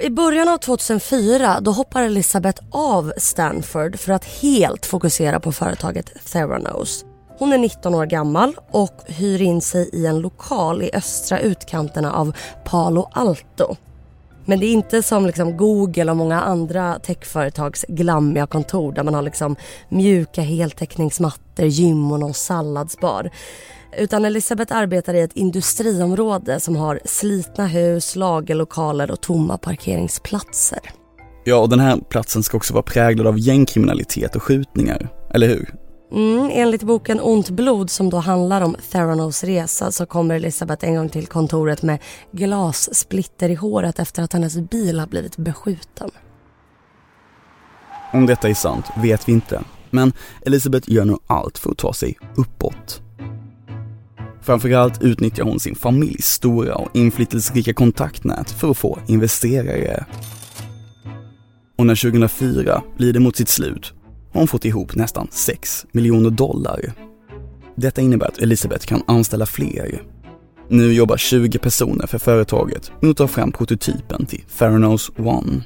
I 0.00 0.10
början 0.10 0.48
av 0.48 0.58
2004 0.58 1.60
då 1.60 1.70
hoppar 1.70 2.02
Elisabeth 2.02 2.62
av 2.70 3.12
Stanford 3.16 3.98
för 3.98 4.12
att 4.12 4.24
helt 4.24 4.86
fokusera 4.86 5.40
på 5.40 5.52
företaget 5.52 6.10
Theranos. 6.32 7.04
Hon 7.38 7.52
är 7.52 7.58
19 7.58 7.94
år 7.94 8.06
gammal 8.06 8.56
och 8.70 9.00
hyr 9.06 9.42
in 9.42 9.60
sig 9.60 9.90
i 9.92 10.06
en 10.06 10.18
lokal 10.18 10.82
i 10.82 10.90
östra 10.94 11.40
utkanterna 11.40 12.12
av 12.12 12.36
Palo 12.64 13.08
Alto. 13.12 13.76
Men 14.44 14.60
det 14.60 14.66
är 14.66 14.72
inte 14.72 15.02
som 15.02 15.26
liksom 15.26 15.56
Google 15.56 16.10
och 16.10 16.16
många 16.16 16.40
andra 16.40 16.98
techföretags 16.98 17.84
glammiga 17.88 18.46
kontor 18.46 18.92
där 18.92 19.02
man 19.02 19.14
har 19.14 19.22
liksom 19.22 19.56
mjuka 19.88 20.40
heltäckningsmattor, 20.40 21.66
gym 21.66 22.12
och 22.12 22.20
någon 22.20 22.34
salladsbar. 22.34 23.30
Utan 23.98 24.24
Elisabeth 24.24 24.76
arbetar 24.76 25.14
i 25.14 25.20
ett 25.20 25.36
industriområde 25.36 26.60
som 26.60 26.76
har 26.76 27.00
slitna 27.04 27.66
hus, 27.66 28.16
lagerlokaler 28.16 29.10
och 29.10 29.20
tomma 29.20 29.58
parkeringsplatser. 29.58 30.80
Ja, 31.44 31.56
och 31.56 31.68
den 31.68 31.80
här 31.80 31.96
platsen 32.08 32.42
ska 32.42 32.56
också 32.56 32.74
vara 32.74 32.82
präglad 32.82 33.26
av 33.26 33.38
gängkriminalitet 33.38 34.36
och 34.36 34.42
skjutningar, 34.42 35.08
eller 35.34 35.48
hur? 35.48 35.83
Mm, 36.14 36.50
enligt 36.52 36.82
boken 36.82 37.20
Ont 37.20 37.50
blod 37.50 37.90
som 37.90 38.10
då 38.10 38.16
handlar 38.16 38.60
om 38.60 38.76
Theranos 38.90 39.44
resa 39.44 39.92
så 39.92 40.06
kommer 40.06 40.34
Elisabeth 40.34 40.88
en 40.88 40.94
gång 40.94 41.08
till 41.08 41.26
kontoret 41.26 41.82
med 41.82 41.98
glassplitter 42.32 43.48
i 43.48 43.54
håret 43.54 43.98
efter 43.98 44.22
att 44.22 44.32
hennes 44.32 44.56
bil 44.56 45.00
har 45.00 45.06
blivit 45.06 45.36
beskjuten. 45.36 46.10
Om 48.12 48.26
detta 48.26 48.48
är 48.48 48.54
sant 48.54 48.84
vet 49.02 49.28
vi 49.28 49.32
inte, 49.32 49.62
men 49.90 50.12
Elisabeth 50.46 50.90
gör 50.90 51.04
nu 51.04 51.16
allt 51.26 51.58
för 51.58 51.70
att 51.70 51.78
ta 51.78 51.92
sig 51.92 52.16
uppåt. 52.36 53.02
Framförallt 54.42 55.02
utnyttjar 55.02 55.44
hon 55.44 55.60
sin 55.60 55.74
familjs 55.74 56.26
stora 56.26 56.74
och 56.74 56.96
inflytelserika 56.96 57.74
kontaktnät 57.74 58.50
för 58.50 58.70
att 58.70 58.78
få 58.78 58.98
investerare. 59.06 60.06
Och 61.78 61.86
när 61.86 62.02
2004 62.02 62.82
lider 62.96 63.20
mot 63.20 63.36
sitt 63.36 63.48
slut 63.48 63.94
har 64.34 64.40
hon 64.40 64.48
fått 64.48 64.64
ihop 64.64 64.94
nästan 64.94 65.28
6 65.30 65.86
miljoner 65.92 66.30
dollar. 66.30 66.92
Detta 67.76 68.00
innebär 68.00 68.26
att 68.26 68.38
Elisabeth 68.38 68.86
kan 68.86 69.02
anställa 69.06 69.46
fler. 69.46 70.02
Nu 70.68 70.92
jobbar 70.92 71.16
20 71.16 71.58
personer 71.58 72.06
för 72.06 72.18
företaget 72.18 72.92
med 73.00 73.10
att 73.10 73.16
ta 73.16 73.28
fram 73.28 73.52
prototypen 73.52 74.26
till 74.26 74.42
Theranos 74.58 75.10
One. 75.18 75.62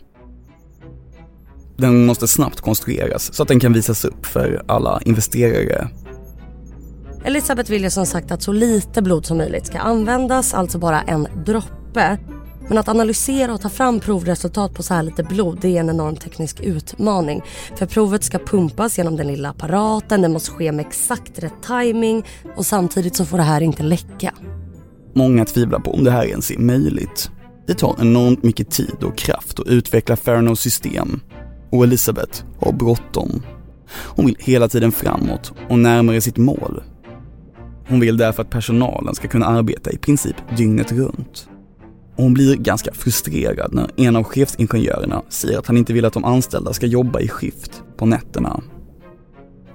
Den 1.77 2.07
måste 2.07 2.29
snabbt 2.29 2.61
konstrueras 2.61 3.35
så 3.35 3.43
att 3.43 3.49
den 3.49 3.61
kan 3.61 3.73
visas 3.73 4.05
upp 4.05 4.27
för 4.27 4.63
alla 4.67 5.01
investerare 5.05 5.89
Elisabeth 7.25 7.71
vill 7.71 7.83
ju 7.83 7.91
som 7.91 8.07
sagt 8.07 8.31
att 8.31 8.43
så 8.43 8.53
lite 8.53 9.03
blod 9.03 9.27
som 9.27 9.39
möjligt 9.39 9.67
ska 9.67 9.79
användas, 9.79 10.55
alltså 10.55 10.79
bara 10.79 11.03
en 11.03 11.29
droppe. 11.47 12.19
Men 12.69 12.79
att 12.79 12.89
analysera 12.89 13.55
och 13.55 13.61
ta 13.61 13.69
fram 13.69 14.01
provresultat 14.01 14.75
på 14.75 14.83
så 14.83 14.95
här 14.95 15.03
lite 15.03 15.23
blod 15.23 15.59
det 15.61 15.77
är 15.77 15.81
en 15.81 15.91
enorm 15.91 16.17
teknisk 16.17 16.61
utmaning. 16.61 17.43
För 17.77 17.87
provet 17.87 18.25
ska 18.25 18.39
pumpas 18.39 18.99
genom 18.99 19.17
den 19.17 19.27
lilla 19.27 19.51
apparaten, 19.51 20.23
det 20.23 20.29
måste 20.29 20.51
ske 20.51 20.73
med 20.73 20.87
exakt 20.87 21.39
rätt 21.39 21.63
timing 21.67 22.25
och 22.57 22.67
samtidigt 22.67 23.17
så 23.17 23.25
får 23.25 23.37
det 23.37 23.43
här 23.45 23.61
inte 23.61 23.83
läcka. 23.83 24.35
Många 25.15 25.45
tvivlar 25.45 25.81
på 25.81 25.91
om 25.91 26.05
det 26.05 26.11
här 26.11 26.25
ens 26.25 26.51
är 26.51 26.59
möjligt. 26.59 27.31
Det 27.67 27.75
tar 27.75 27.97
enormt 28.01 28.43
mycket 28.43 28.71
tid 28.71 29.03
och 29.03 29.19
kraft 29.19 29.61
att 29.61 29.67
utveckla 29.67 30.17
Theranos 30.17 30.61
system 30.61 31.21
och 31.71 31.85
Elisabeth 31.85 32.45
har 32.61 32.73
bråttom. 32.73 33.43
Hon 33.91 34.27
vill 34.27 34.37
hela 34.39 34.69
tiden 34.69 34.93
framåt 34.93 35.53
och 35.69 35.79
närmare 35.79 36.21
sitt 36.21 36.37
mål 36.37 36.83
hon 37.89 38.01
vill 38.01 38.17
därför 38.17 38.43
att 38.43 38.51
personalen 38.51 39.15
ska 39.15 39.29
kunna 39.29 39.47
arbeta 39.47 39.91
i 39.91 39.99
princip 39.99 40.37
dygnet 40.57 40.93
runt. 40.93 41.49
Och 42.19 42.25
hon 42.25 42.35
blir 42.35 42.57
ganska 42.57 42.93
frustrerad 42.95 43.75
när 43.75 43.91
en 43.97 44.17
av 44.17 44.25
chefsingenjörerna 44.25 45.23
säger 45.29 45.59
att 45.59 45.67
han 45.67 45.77
inte 45.77 45.93
vill 45.93 46.05
att 46.05 46.13
de 46.13 46.25
anställda 46.25 46.73
ska 46.73 46.87
jobba 46.87 47.21
i 47.21 47.29
skift 47.29 47.83
på 47.97 48.07
nätterna. 48.07 48.61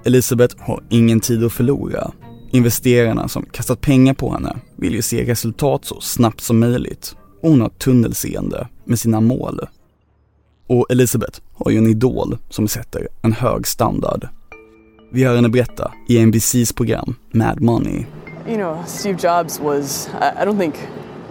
Elisabeth 0.04 0.56
har 0.58 0.82
ingen 0.88 1.20
tid 1.20 1.44
att 1.44 1.52
förlora. 1.52 2.10
Investerarna 2.50 3.28
som 3.28 3.46
kastat 3.52 3.80
pengar 3.80 4.14
på 4.14 4.32
henne 4.32 4.56
vill 4.76 4.94
ju 4.94 5.02
se 5.02 5.24
resultat 5.24 5.84
så 5.84 6.00
snabbt 6.00 6.40
som 6.40 6.58
möjligt 6.58 7.16
och 7.42 7.50
hon 7.50 7.60
har 7.60 7.68
tunnelseende 7.68 8.68
med 8.84 8.98
sina 8.98 9.20
mål. 9.20 9.60
Och 10.66 10.86
Elisabeth 10.90 11.40
har 11.54 11.70
ju 11.70 11.78
en 11.78 11.86
idol 11.86 12.38
som 12.50 12.68
sätter 12.68 13.08
en 13.22 13.32
hög 13.32 13.66
standard 13.66 14.28
Vi 15.12 15.24
hör 15.24 15.36
henne 15.36 15.48
berätta 15.48 15.92
i 16.08 16.26
NBCs 16.26 16.72
program 16.72 17.14
Mad 17.32 17.60
Money. 17.60 18.04
You 18.48 18.56
know, 18.56 18.84
Steve 18.86 19.18
Jobs 19.22 19.60
was, 19.60 20.08
I 20.40 20.44
don't 20.44 20.58
think 20.58 20.74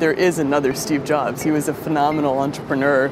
there 0.03 0.27
is 0.27 0.37
another 0.37 0.73
Steve 0.73 1.05
Jobs. 1.05 1.41
He 1.41 1.51
was 1.51 1.69
a 1.69 1.73
phenomenal 1.73 2.39
entrepreneur. 2.39 3.09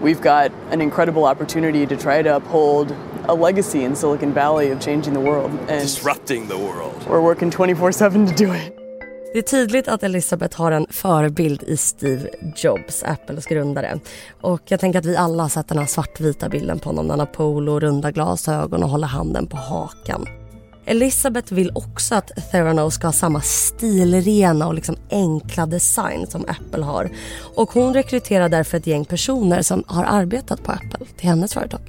We've 0.00 0.22
got 0.22 0.52
an 0.70 0.80
incredible 0.80 1.24
opportunity 1.24 1.84
to 1.86 1.96
try 1.96 2.22
to 2.22 2.36
uphold 2.36 2.94
a 3.28 3.34
legacy 3.34 3.82
in 3.82 3.96
Silicon 3.96 4.32
Valley 4.32 4.70
of 4.70 4.80
changing 4.80 5.14
the 5.14 5.20
world. 5.20 5.50
And 5.68 5.80
Disrupting 5.80 6.46
the 6.48 6.56
world. 6.56 7.06
We're 7.08 7.20
working 7.20 7.50
24 7.50 7.92
7 7.92 8.26
to 8.26 8.44
do 8.44 8.52
it. 8.52 8.74
Det 9.32 9.38
är 9.38 9.42
tydligt 9.42 9.88
att 9.88 10.02
Elizabeth 10.02 10.58
har 10.58 10.72
en 10.72 10.86
förebild 10.90 11.62
i 11.62 11.76
Steve 11.76 12.28
Jobs, 12.56 13.02
Apples 13.02 13.46
grundare. 13.46 14.00
Och 14.40 14.62
jag 14.64 14.80
tänker 14.80 14.98
att 14.98 15.04
vi 15.04 15.16
alla 15.16 15.42
har 15.42 15.50
sett 15.50 15.68
den 15.68 15.78
här 15.78 15.86
svartvita 15.86 16.48
bilden 16.48 16.78
på 16.78 16.88
honom 16.88 17.06
när 17.06 17.12
han 17.12 17.20
har 17.20 17.26
polo, 17.26 17.80
runda 17.80 18.10
glasögon 18.10 18.82
och 18.82 18.88
håller 18.88 19.06
handen 19.06 19.46
på 19.46 19.56
hakan. 19.56 20.26
Elizabeth 20.88 21.54
vill 21.54 21.70
också 21.74 22.14
att 22.14 22.50
Theranos 22.50 22.94
ska 22.94 23.06
ha 23.06 23.12
samma 23.12 23.40
stilrena 23.40 24.66
och 24.66 24.74
liksom 24.74 24.96
enkla 25.10 25.66
design 25.66 26.26
som 26.26 26.44
Apple 26.48 26.84
har. 26.84 27.10
Och 27.54 27.70
hon 27.70 27.94
rekryterar 27.94 28.48
därför 28.48 28.78
ett 28.78 28.86
gäng 28.86 29.04
personer 29.04 29.62
som 29.62 29.84
har 29.86 30.04
arbetat 30.04 30.62
på 30.62 30.72
Apple 30.72 31.06
till 31.16 31.28
hennes 31.28 31.54
företag. 31.54 31.80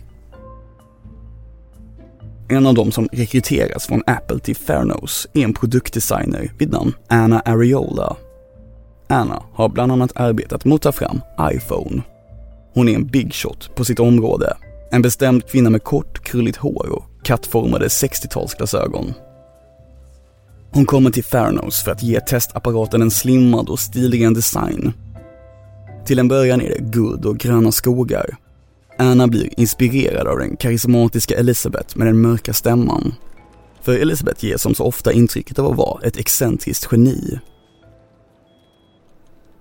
En 2.49 2.67
av 2.67 2.73
dem 2.73 2.91
som 2.91 3.07
rekryteras 3.11 3.87
från 3.87 4.03
Apple 4.07 4.39
till 4.39 4.55
Theranos 4.55 5.27
är 5.33 5.43
en 5.43 5.53
produktdesigner 5.53 6.51
vid 6.57 6.71
namn 6.71 6.93
Anna 7.07 7.39
Ariola. 7.39 8.15
Anna 9.09 9.43
har 9.53 9.69
bland 9.69 9.91
annat 9.91 10.11
arbetat 10.15 10.65
med 10.65 10.75
att 10.75 10.81
ta 10.81 10.91
fram 10.91 11.21
iPhone. 11.41 12.01
Hon 12.73 12.89
är 12.89 12.95
en 12.95 13.07
big 13.07 13.33
shot 13.33 13.75
på 13.75 13.85
sitt 13.85 13.99
område. 13.99 14.53
En 14.91 15.01
bestämd 15.01 15.48
kvinna 15.48 15.69
med 15.69 15.84
kort, 15.84 16.24
krulligt 16.24 16.58
hår 16.58 16.89
och 16.89 17.05
kattformade 17.24 17.88
60-talsglasögon. 17.88 19.13
Hon 20.72 20.86
kommer 20.86 21.12
till 21.12 21.24
Theranos 21.24 21.84
för 21.84 21.91
att 21.91 22.03
ge 22.03 22.19
testapparaten 22.19 23.01
en 23.01 23.12
slimmad 23.12 23.69
och 23.69 23.79
stilren 23.79 24.34
design. 24.34 24.93
Till 26.05 26.19
en 26.19 26.27
början 26.27 26.62
är 26.62 26.69
det 26.69 26.79
guld 26.79 27.25
och 27.25 27.38
gröna 27.38 27.72
skogar. 27.72 28.38
Anna 28.98 29.27
blir 29.27 29.60
inspirerad 29.60 30.27
av 30.27 30.38
den 30.38 30.55
karismatiska 30.58 31.36
Elisabeth 31.36 31.98
med 31.98 32.08
den 32.08 32.22
mörka 32.22 32.53
stämman. 32.53 33.15
För 33.81 33.93
Elisabeth 33.93 34.46
ger 34.46 34.58
som 34.58 34.75
så 34.75 34.84
ofta 34.84 35.12
intrycket 35.12 35.60
av 35.60 35.72
att 35.72 35.77
vara 35.77 36.01
ett 36.01 36.17
excentriskt 36.17 36.88
geni. 36.91 37.39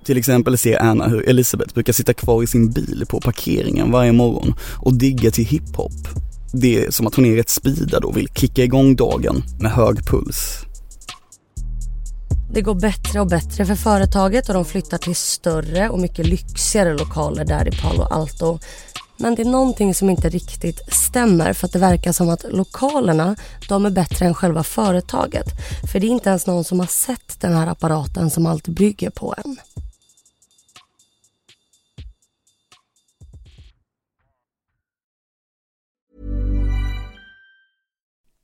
Till 0.09 0.19
exempel 0.19 0.59
ser 0.59 0.83
Anna 0.83 1.09
hur 1.09 1.29
Elisabeth 1.29 1.75
brukar 1.75 1.93
sitta 1.93 2.15
kvar 2.15 2.43
i 2.43 2.47
sin 2.47 2.71
bil 2.71 3.05
på 3.09 3.21
parkeringen 3.21 3.91
varje 3.91 4.13
morgon 4.13 4.55
och 4.77 4.95
digga 4.95 5.31
till 5.31 5.45
hiphop 5.45 6.09
det 6.53 6.85
är 6.85 6.91
som 6.91 7.07
att 7.07 7.15
hon 7.15 7.25
är 7.25 7.37
rätt 7.37 7.49
speedad 7.49 8.05
och 8.05 8.17
vill 8.17 8.29
kicka 8.35 8.65
igång 8.65 8.97
dagen 8.97 9.43
med 9.61 9.73
hög 9.73 10.07
puls. 10.07 10.65
Det 12.53 12.63
går 12.63 12.75
bättre 12.75 13.21
och 13.21 13.27
bättre 13.27 13.67
för 13.67 13.75
företaget 13.75 14.49
och 14.49 14.55
de 14.55 14.65
flyttar 14.65 14.99
till 14.99 15.17
större 15.17 15.89
och 15.89 15.99
mycket 15.99 16.27
lyxigare 16.27 16.99
lokaler 16.99 17.45
där 17.45 17.69
i 17.69 17.71
Palo 17.71 18.03
Alto. 18.03 18.59
Men 19.17 19.35
det 19.35 19.43
är 19.43 19.51
någonting 19.51 19.95
som 19.95 20.11
inte 20.11 20.29
riktigt 20.29 20.95
stämmer 20.95 21.53
för 21.53 21.67
att 21.67 21.73
det 21.73 21.79
verkar 21.79 22.13
som 22.13 22.29
att 22.29 22.45
lokalerna, 22.53 23.37
de 23.69 23.87
är 23.87 23.91
bättre 23.91 24.27
än 24.27 24.35
själva 24.35 24.63
företaget. 24.63 25.47
För 25.93 26.01
det 26.01 26.07
är 26.07 26.11
inte 26.11 26.29
ens 26.29 26.47
någon 26.47 26.65
som 26.65 26.81
har 26.81 26.87
sett 26.87 27.41
den 27.41 27.53
här 27.53 27.67
apparaten 27.67 28.31
som 28.31 28.47
allt 28.47 28.69
bygger 28.69 29.11
på 29.11 29.35
än. 29.45 29.57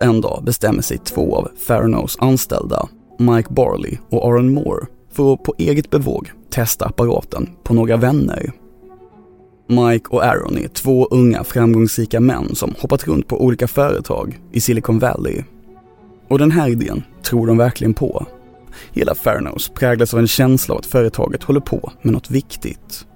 En 0.00 0.20
dag 0.20 0.42
bestämmer 0.44 0.82
sig 0.82 0.98
två 0.98 1.36
av 1.36 1.48
Theranos 1.66 2.16
anställda, 2.20 2.88
Mike 3.18 3.52
Barley 3.52 3.98
och 4.10 4.24
Aaron 4.24 4.54
Moore, 4.54 4.86
för 5.12 5.32
att 5.32 5.42
på 5.42 5.54
eget 5.58 5.90
bevåg 5.90 6.30
testa 6.50 6.86
apparaten 6.86 7.50
på 7.62 7.74
några 7.74 7.96
vänner. 7.96 8.52
Mike 9.68 10.08
och 10.08 10.24
Aaron 10.24 10.58
är 10.58 10.68
två 10.68 11.08
unga 11.10 11.44
framgångsrika 11.44 12.20
män 12.20 12.54
som 12.54 12.74
hoppat 12.78 13.06
runt 13.06 13.28
på 13.28 13.44
olika 13.44 13.68
företag 13.68 14.40
i 14.52 14.60
Silicon 14.60 14.98
Valley. 14.98 15.42
Och 16.28 16.38
den 16.38 16.50
här 16.50 16.68
idén 16.68 17.02
tror 17.22 17.46
de 17.46 17.56
verkligen 17.56 17.94
på. 17.94 18.26
Hela 18.92 19.14
Theranos 19.14 19.68
präglas 19.68 20.14
av 20.14 20.20
en 20.20 20.26
känsla 20.26 20.74
av 20.74 20.78
att 20.78 20.86
företaget 20.86 21.42
håller 21.42 21.60
på 21.60 21.92
med 22.02 22.12
något 22.12 22.30
viktigt. 22.30 23.06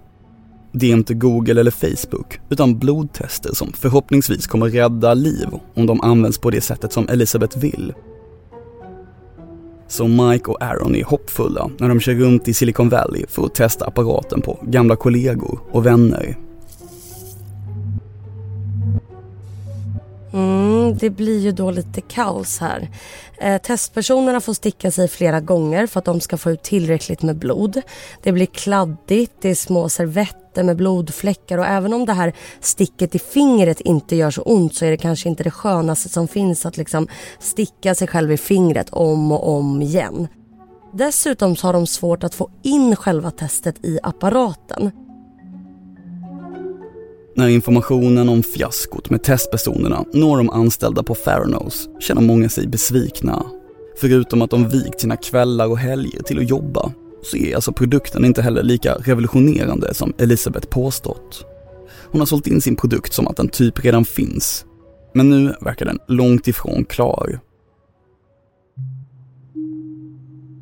Det 0.81 0.87
är 0.87 0.93
inte 0.93 1.14
Google 1.14 1.61
eller 1.61 1.71
Facebook, 1.71 2.41
utan 2.49 2.79
blodtester 2.79 3.55
som 3.55 3.73
förhoppningsvis 3.73 4.47
kommer 4.47 4.69
rädda 4.69 5.14
liv 5.14 5.49
om 5.75 5.87
de 5.87 6.01
används 6.01 6.38
på 6.38 6.51
det 6.51 6.61
sättet 6.61 6.93
som 6.93 7.09
Elisabeth 7.09 7.59
vill. 7.59 7.93
Så 9.88 10.09
Mike 10.09 10.51
och 10.51 10.62
Aaron 10.62 10.95
är 10.97 11.05
hoppfulla 11.05 11.71
när 11.79 11.88
de 11.88 12.01
kör 12.01 12.14
runt 12.14 12.49
i 12.49 12.55
Silicon 12.55 12.88
Valley 12.88 13.25
för 13.29 13.45
att 13.45 13.55
testa 13.55 13.87
apparaten 13.87 14.41
på 14.41 14.59
gamla 14.62 14.97
kollegor 14.97 15.61
och 15.71 15.87
vänner. 15.87 16.37
Mm, 20.33 20.97
det 20.99 21.11
blir 21.11 21.38
ju 21.38 21.53
då 21.53 21.71
lite 21.71 22.01
kaos 22.01 22.59
här. 22.59 22.91
Eh, 23.40 23.61
testpersonerna 23.61 24.40
får 24.40 24.55
sticka 24.55 24.90
sig 24.90 25.09
flera 25.09 25.40
gånger 25.40 25.87
för 25.87 25.98
att 25.98 26.05
de 26.05 26.20
ska 26.20 26.37
få 26.37 26.51
ut 26.51 26.62
tillräckligt 26.62 27.22
med 27.22 27.37
blod. 27.37 27.83
Det 28.22 28.33
blir 28.33 28.46
kladdigt, 28.46 29.33
det 29.40 29.48
är 29.48 29.55
små 29.55 29.88
servetter 29.88 30.62
med 30.62 30.77
blodfläckar 30.77 31.59
och 31.59 31.66
även 31.66 31.92
om 31.92 32.07
det 32.07 32.12
här 32.12 32.33
sticket 32.61 33.14
i 33.14 33.18
fingret 33.18 33.81
inte 33.81 34.16
gör 34.16 34.31
så 34.31 34.42
ont 34.42 34.74
så 34.74 34.85
är 34.85 34.90
det 34.90 34.96
kanske 34.96 35.29
inte 35.29 35.42
det 35.42 35.51
skönaste 35.51 36.09
som 36.09 36.29
finns 36.29 36.66
att 36.66 36.77
liksom 36.77 37.09
sticka 37.38 37.94
sig 37.94 38.09
själv 38.09 38.33
i 38.33 38.37
fingret 38.37 38.90
om 38.90 39.33
och 39.33 39.48
om 39.48 39.83
igen. 39.83 40.29
Dessutom 40.92 41.57
så 41.57 41.66
har 41.66 41.72
de 41.72 41.87
svårt 41.87 42.24
att 42.24 42.35
få 42.35 42.51
in 42.62 42.96
själva 42.96 43.31
testet 43.31 43.85
i 43.85 43.98
apparaten. 44.03 44.90
När 47.38 47.48
informationen 47.48 48.29
om 48.29 48.42
fiaskot 48.42 49.11
med 49.11 49.22
testpersonerna 49.22 50.05
når 50.12 50.37
de 50.37 50.51
anställda 50.51 51.03
på 51.03 51.14
Theranos 51.14 51.88
känner 52.01 52.22
många 52.22 52.48
sig 52.48 52.66
besvikna. 52.66 53.46
Förutom 54.01 54.42
att 54.42 54.51
de 54.51 54.68
vikt 54.68 55.01
sina 55.01 55.16
kvällar 55.16 55.66
och 55.66 55.79
helger 55.79 56.22
till 56.22 56.38
att 56.38 56.51
jobba 56.51 56.92
så 57.22 57.37
är 57.37 57.55
alltså 57.55 57.72
produkten 57.72 58.24
inte 58.24 58.42
heller 58.42 58.62
lika 58.62 58.94
revolutionerande 58.94 59.94
som 59.94 60.12
Elisabeth 60.18 60.68
påstått. 60.68 61.44
Hon 62.11 62.20
har 62.20 62.27
sålt 62.27 62.46
in 62.46 62.61
sin 62.61 62.77
produkt 62.77 63.12
som 63.12 63.29
att 63.29 63.37
den 63.37 63.48
typ 63.48 63.85
redan 63.85 64.05
finns. 64.05 64.64
Men 65.14 65.31
nu 65.31 65.55
verkar 65.61 65.87
den 65.87 65.98
långt 66.09 66.48
ifrån 66.48 66.85
klar. 66.85 67.40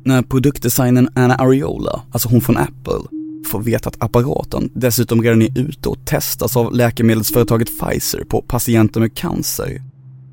När 0.05 0.21
produktdesignern 0.21 1.09
Anna 1.15 1.35
Ariola, 1.35 2.01
alltså 2.11 2.29
hon 2.29 2.41
från 2.41 2.57
Apple, 2.57 3.16
får 3.47 3.61
veta 3.61 3.89
att 3.89 4.03
apparaten 4.03 4.69
dessutom 4.73 5.21
redan 5.21 5.41
är 5.41 5.59
ute 5.59 5.89
och 5.89 6.05
testas 6.05 6.57
av 6.57 6.73
läkemedelsföretaget 6.75 7.79
Pfizer 7.79 8.23
på 8.23 8.41
patienter 8.41 8.99
med 8.99 9.17
cancer, 9.17 9.81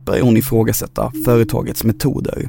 börjar 0.04 0.22
hon 0.22 0.36
ifrågasätta 0.36 1.12
företagets 1.24 1.84
metoder. 1.84 2.48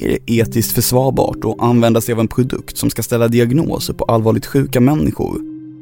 Är 0.00 0.08
det 0.08 0.32
etiskt 0.32 0.72
försvarbart 0.72 1.44
att 1.44 1.60
använda 1.60 2.00
sig 2.00 2.12
av 2.12 2.20
en 2.20 2.28
produkt 2.28 2.76
som 2.76 2.90
ska 2.90 3.02
ställa 3.02 3.28
diagnoser 3.28 3.94
på 3.94 4.04
allvarligt 4.04 4.46
sjuka 4.46 4.80
människor 4.80 5.40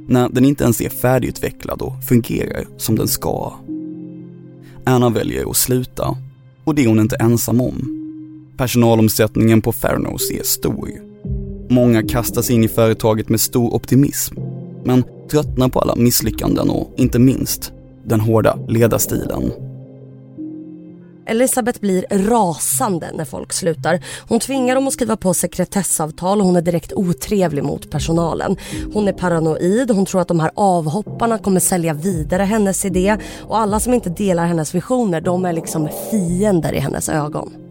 när 0.08 0.28
den 0.28 0.44
inte 0.44 0.64
ens 0.64 0.80
är 0.80 0.88
färdigutvecklad 0.88 1.82
och 1.82 2.04
fungerar 2.04 2.64
som 2.76 2.96
den 2.96 3.08
ska? 3.08 3.52
Anna 4.84 5.10
väljer 5.10 5.50
att 5.50 5.56
sluta 5.56 6.16
och 6.64 6.74
det 6.74 6.84
är 6.84 6.88
hon 6.88 7.00
inte 7.00 7.16
ensam 7.16 7.60
om. 7.60 7.92
Personalomsättningen 8.56 9.62
på 9.62 9.72
Theranos 9.72 10.30
är 10.30 10.42
stor. 10.42 11.15
Många 11.68 12.02
kastas 12.02 12.50
in 12.50 12.64
i 12.64 12.68
företaget 12.68 13.28
med 13.28 13.40
stor 13.40 13.74
optimism, 13.74 14.34
men 14.84 15.04
tröttnar 15.30 15.68
på 15.68 15.80
alla 15.80 15.96
misslyckanden 15.96 16.70
och 16.70 16.94
inte 16.96 17.18
minst 17.18 17.72
den 18.04 18.20
hårda 18.20 18.58
ledarstilen. 18.68 19.52
Elisabeth 21.28 21.80
blir 21.80 22.04
rasande 22.10 23.10
när 23.14 23.24
folk 23.24 23.52
slutar. 23.52 24.00
Hon 24.28 24.40
tvingar 24.40 24.74
dem 24.74 24.86
att 24.86 24.92
skriva 24.92 25.16
på 25.16 25.34
sekretessavtal 25.34 26.40
och 26.40 26.46
hon 26.46 26.56
är 26.56 26.62
direkt 26.62 26.92
otrevlig 26.92 27.64
mot 27.64 27.90
personalen. 27.90 28.56
Hon 28.92 29.08
är 29.08 29.12
paranoid, 29.12 29.90
hon 29.90 30.06
tror 30.06 30.20
att 30.20 30.28
de 30.28 30.40
här 30.40 30.50
avhopparna 30.54 31.38
kommer 31.38 31.60
sälja 31.60 31.94
vidare 31.94 32.42
hennes 32.42 32.84
idé 32.84 33.16
och 33.42 33.58
alla 33.58 33.80
som 33.80 33.94
inte 33.94 34.10
delar 34.10 34.46
hennes 34.46 34.74
visioner 34.74 35.20
de 35.20 35.44
är 35.44 35.52
liksom 35.52 35.88
fiender 36.10 36.72
i 36.72 36.78
hennes 36.78 37.08
ögon. 37.08 37.65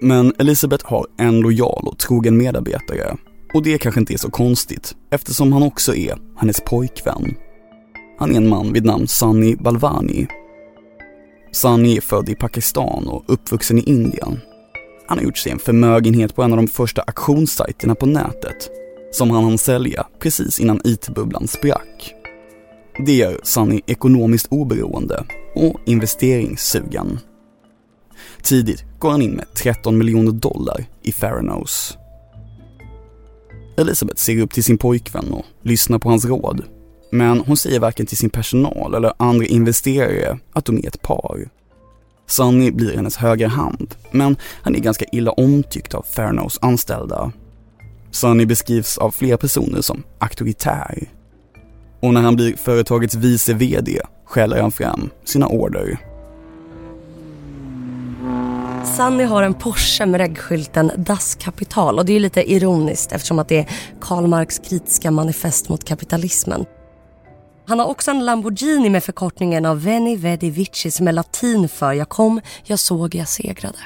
Men 0.00 0.32
Elisabeth 0.38 0.86
har 0.86 1.06
en 1.18 1.40
lojal 1.40 1.86
och 1.86 1.98
trogen 1.98 2.36
medarbetare 2.36 3.16
och 3.54 3.62
det 3.62 3.78
kanske 3.78 4.00
inte 4.00 4.14
är 4.14 4.18
så 4.18 4.30
konstigt 4.30 4.94
eftersom 5.10 5.52
han 5.52 5.62
också 5.62 5.94
är 5.94 6.18
hennes 6.36 6.60
pojkvän. 6.60 7.34
Han 8.18 8.32
är 8.32 8.36
en 8.36 8.48
man 8.48 8.72
vid 8.72 8.84
namn 8.84 9.08
Sunny 9.08 9.56
Balvani. 9.56 10.26
Sunny 11.52 11.96
är 11.96 12.00
född 12.00 12.28
i 12.28 12.34
Pakistan 12.34 13.08
och 13.08 13.24
uppvuxen 13.26 13.78
i 13.78 13.82
Indien. 13.82 14.40
Han 15.08 15.18
har 15.18 15.24
gjort 15.24 15.38
sig 15.38 15.52
en 15.52 15.58
förmögenhet 15.58 16.34
på 16.34 16.42
en 16.42 16.52
av 16.52 16.56
de 16.56 16.68
första 16.68 17.02
auktionssajterna 17.02 17.94
på 17.94 18.06
nätet 18.06 18.70
som 19.10 19.30
han 19.30 19.44
hann 19.44 19.58
sälja 19.58 20.06
precis 20.18 20.60
innan 20.60 20.80
IT-bubblan 20.84 21.48
sprack. 21.48 22.14
Det 23.06 23.12
gör 23.12 23.40
Sunny 23.42 23.80
ekonomiskt 23.86 24.46
oberoende 24.50 25.24
och 25.54 25.80
investeringssugen. 25.86 27.18
Tidigt 28.42 28.84
går 28.98 29.10
han 29.10 29.22
in 29.22 29.30
med 29.30 29.54
13 29.54 29.98
miljoner 29.98 30.32
dollar 30.32 30.84
i 31.02 31.12
Theranos. 31.12 31.98
Elisabeth 33.76 34.20
ser 34.20 34.40
upp 34.40 34.52
till 34.52 34.64
sin 34.64 34.78
pojkvän 34.78 35.32
och 35.32 35.44
lyssnar 35.62 35.98
på 35.98 36.08
hans 36.08 36.24
råd. 36.24 36.64
Men 37.10 37.40
hon 37.40 37.56
säger 37.56 37.80
varken 37.80 38.06
till 38.06 38.16
sin 38.16 38.30
personal 38.30 38.94
eller 38.94 39.12
andra 39.16 39.46
investerare 39.46 40.38
att 40.52 40.64
de 40.64 40.76
är 40.76 40.86
ett 40.86 41.02
par. 41.02 41.48
Sunny 42.26 42.70
blir 42.70 42.96
hennes 42.96 43.16
högra 43.16 43.48
hand, 43.48 43.94
men 44.10 44.36
han 44.62 44.74
är 44.74 44.80
ganska 44.80 45.04
illa 45.12 45.30
omtyckt 45.30 45.94
av 45.94 46.02
Theranos 46.02 46.58
anställda. 46.62 47.32
Sunny 48.10 48.46
beskrivs 48.46 48.98
av 48.98 49.10
flera 49.10 49.36
personer 49.36 49.80
som 49.80 50.02
auktoritär. 50.18 51.08
Och 52.02 52.14
när 52.14 52.20
han 52.20 52.36
blir 52.36 52.56
företagets 52.56 53.14
vice 53.14 53.54
VD 53.54 54.00
skäller 54.24 54.60
han 54.60 54.72
fram 54.72 55.10
sina 55.24 55.46
order. 55.46 55.98
Sunny 58.84 59.24
har 59.24 59.42
en 59.42 59.54
Porsche 59.54 60.06
med 60.06 60.20
reggskylten 60.20 60.90
Das 60.96 61.34
Kapital 61.34 61.98
och 61.98 62.04
det 62.04 62.12
är 62.12 62.20
lite 62.20 62.52
ironiskt 62.52 63.12
eftersom 63.12 63.38
att 63.38 63.48
det 63.48 63.58
är 63.58 63.70
Karl 64.00 64.26
Marx 64.26 64.58
kritiska 64.58 65.10
manifest 65.10 65.68
mot 65.68 65.84
kapitalismen. 65.84 66.64
Han 67.66 67.78
har 67.78 67.86
också 67.86 68.10
en 68.10 68.24
Lamborghini 68.24 68.90
med 68.90 69.04
förkortningen 69.04 69.66
av 69.66 69.82
Veni 69.82 70.16
Vedi 70.16 70.50
Vici 70.50 70.90
som 70.90 71.08
är 71.08 71.12
latin 71.12 71.68
för 71.68 71.92
jag 71.92 72.08
kom, 72.08 72.40
jag 72.64 72.78
såg, 72.78 73.14
jag 73.14 73.28
segrade. 73.28 73.78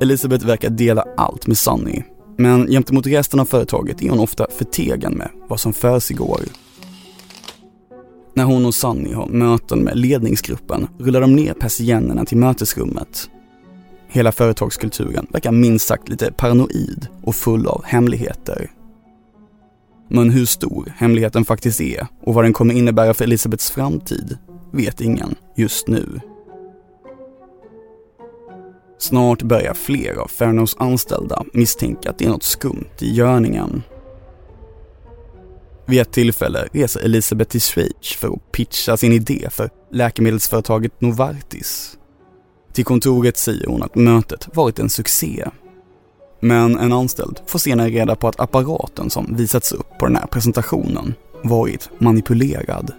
Elisabeth 0.00 0.46
verkar 0.46 0.70
dela 0.70 1.04
allt 1.16 1.46
med 1.46 1.58
Sunny, 1.58 2.02
men 2.38 2.66
gentemot 2.66 3.06
resten 3.06 3.40
av 3.40 3.44
företaget 3.44 4.02
är 4.02 4.10
hon 4.10 4.20
ofta 4.20 4.46
förtegen 4.58 5.12
med 5.12 5.30
vad 5.48 5.60
som 5.60 5.72
försiggår. 5.72 6.40
När 8.36 8.44
hon 8.44 8.66
och 8.66 8.74
Sunny 8.74 9.12
har 9.12 9.26
möten 9.26 9.78
med 9.78 9.98
ledningsgruppen 9.98 10.86
rullar 10.98 11.20
de 11.20 11.36
ner 11.36 11.54
persiennerna 11.54 12.24
till 12.24 12.38
mötesrummet. 12.38 13.30
Hela 14.08 14.32
företagskulturen 14.32 15.26
verkar 15.30 15.52
minst 15.52 15.86
sagt 15.86 16.08
lite 16.08 16.32
paranoid 16.32 17.08
och 17.22 17.34
full 17.34 17.66
av 17.66 17.84
hemligheter. 17.84 18.70
Men 20.08 20.30
hur 20.30 20.46
stor 20.46 20.92
hemligheten 20.96 21.44
faktiskt 21.44 21.80
är 21.80 22.06
och 22.22 22.34
vad 22.34 22.44
den 22.44 22.52
kommer 22.52 22.74
innebära 22.74 23.14
för 23.14 23.24
Elisabeths 23.24 23.70
framtid 23.70 24.38
vet 24.72 25.00
ingen 25.00 25.34
just 25.56 25.88
nu. 25.88 26.20
Snart 28.98 29.42
börjar 29.42 29.74
fler 29.74 30.16
av 30.16 30.28
Fernos 30.28 30.76
anställda 30.78 31.44
misstänka 31.52 32.10
att 32.10 32.18
det 32.18 32.24
är 32.24 32.28
något 32.28 32.42
skumt 32.42 32.94
i 33.00 33.14
görningen. 33.14 33.82
Vid 35.86 36.00
ett 36.00 36.12
tillfälle 36.12 36.68
reser 36.72 37.00
Elisabeth 37.00 37.50
till 37.50 37.60
Schweiz 37.60 38.12
för 38.18 38.28
att 38.28 38.52
pitcha 38.52 38.96
sin 38.96 39.12
idé 39.12 39.48
för 39.50 39.70
läkemedelsföretaget 39.92 41.00
Novartis. 41.00 41.98
Till 42.72 42.84
kontoret 42.84 43.36
säger 43.36 43.66
hon 43.66 43.82
att 43.82 43.94
mötet 43.94 44.48
varit 44.56 44.78
en 44.78 44.90
succé. 44.90 45.44
Men 46.40 46.78
en 46.78 46.92
anställd 46.92 47.40
får 47.46 47.58
senare 47.58 47.88
reda 47.88 48.16
på 48.16 48.28
att 48.28 48.40
apparaten 48.40 49.10
som 49.10 49.36
visats 49.36 49.72
upp 49.72 49.98
på 49.98 50.06
den 50.06 50.16
här 50.16 50.26
presentationen 50.26 51.14
varit 51.42 51.90
manipulerad. 51.98 52.92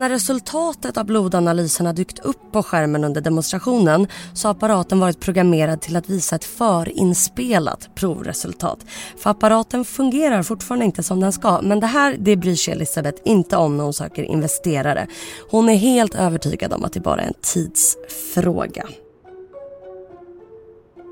När 0.00 0.08
resultatet 0.08 0.96
av 0.96 1.04
blodanalyserna 1.04 1.92
dykt 1.92 2.18
upp 2.18 2.52
på 2.52 2.62
skärmen 2.62 3.04
under 3.04 3.20
demonstrationen 3.20 4.06
så 4.34 4.48
har 4.48 4.52
apparaten 4.54 5.00
varit 5.00 5.20
programmerad 5.20 5.80
till 5.80 5.96
att 5.96 6.10
visa 6.10 6.36
ett 6.36 6.44
förinspelat 6.44 7.90
provresultat. 7.94 8.78
För 9.16 9.30
apparaten 9.30 9.84
fungerar 9.84 10.42
fortfarande 10.42 10.84
inte 10.84 11.02
som 11.02 11.20
den 11.20 11.32
ska 11.32 11.60
men 11.62 11.80
det 11.80 11.86
här 11.86 12.16
det 12.18 12.36
bryr 12.36 12.54
sig 12.54 12.74
Elisabeth 12.74 13.22
inte 13.24 13.56
om 13.56 13.76
när 13.76 13.84
hon 13.84 13.92
söker 13.92 14.22
investerare. 14.22 15.06
Hon 15.50 15.68
är 15.68 15.76
helt 15.76 16.14
övertygad 16.14 16.72
om 16.72 16.84
att 16.84 16.92
det 16.92 17.00
bara 17.00 17.20
är 17.20 17.26
en 17.26 17.34
tidsfråga. 17.42 18.88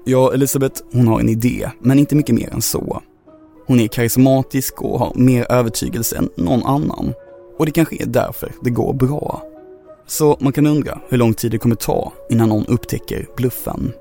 Ja, 0.05 0.33
Elisabeth, 0.35 0.83
hon 0.93 1.09
har 1.09 1.21
en 1.21 1.29
idé, 1.29 1.71
men 1.81 1.99
inte 1.99 2.15
mycket 2.15 2.35
mer 2.35 2.53
än 2.55 2.63
så. 2.63 3.03
Hon 3.67 3.81
är 3.81 3.89
karismatisk 3.89 4.83
och 4.83 4.99
har 4.99 5.13
mer 5.15 5.53
övertygelse 5.53 6.17
än 6.17 6.29
någon 6.37 6.63
annan. 6.63 7.13
Och 7.59 7.67
det 7.67 7.73
kanske 7.73 8.03
är 8.03 8.07
därför 8.07 8.53
det 8.63 8.71
går 8.71 8.93
bra. 8.95 9.43
Så 10.07 10.37
man 10.41 10.53
kan 10.53 10.67
undra 10.67 11.01
hur 11.09 11.19
lång 11.19 11.35
tid 11.35 11.51
det 11.51 11.59
kommer 11.59 11.77
ta 11.77 12.13
innan 12.31 12.49
någon 12.49 12.67
upptäcker 12.67 13.27
bluffen. 13.37 13.93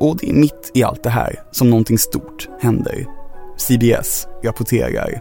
Och 0.00 0.16
det 0.16 0.30
är 0.30 0.34
mitt 0.34 0.70
i 0.74 0.82
allt 0.82 1.02
det 1.02 1.10
här 1.10 1.42
som 1.50 1.70
någonting 1.70 1.98
stort 1.98 2.48
händer. 2.60 3.06
CBS 3.56 4.26
rapporterar. 4.44 5.20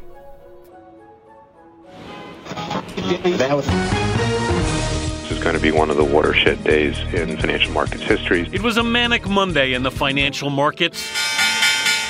This 5.28 5.38
is 5.38 5.44
going 5.44 5.56
to 5.56 5.62
be 5.62 5.72
one 5.72 5.90
of 5.92 5.98
the 5.98 6.16
watershed 6.16 6.64
days 6.64 6.98
in 7.14 7.38
financial 7.38 7.74
markets 7.74 8.04
history. 8.04 8.50
It 8.54 8.62
was 8.62 8.78
a 8.78 8.84
manic 8.84 9.28
Monday 9.28 9.74
in 9.74 9.84
the 9.84 9.92
financial 9.92 10.50
markets. 10.50 11.04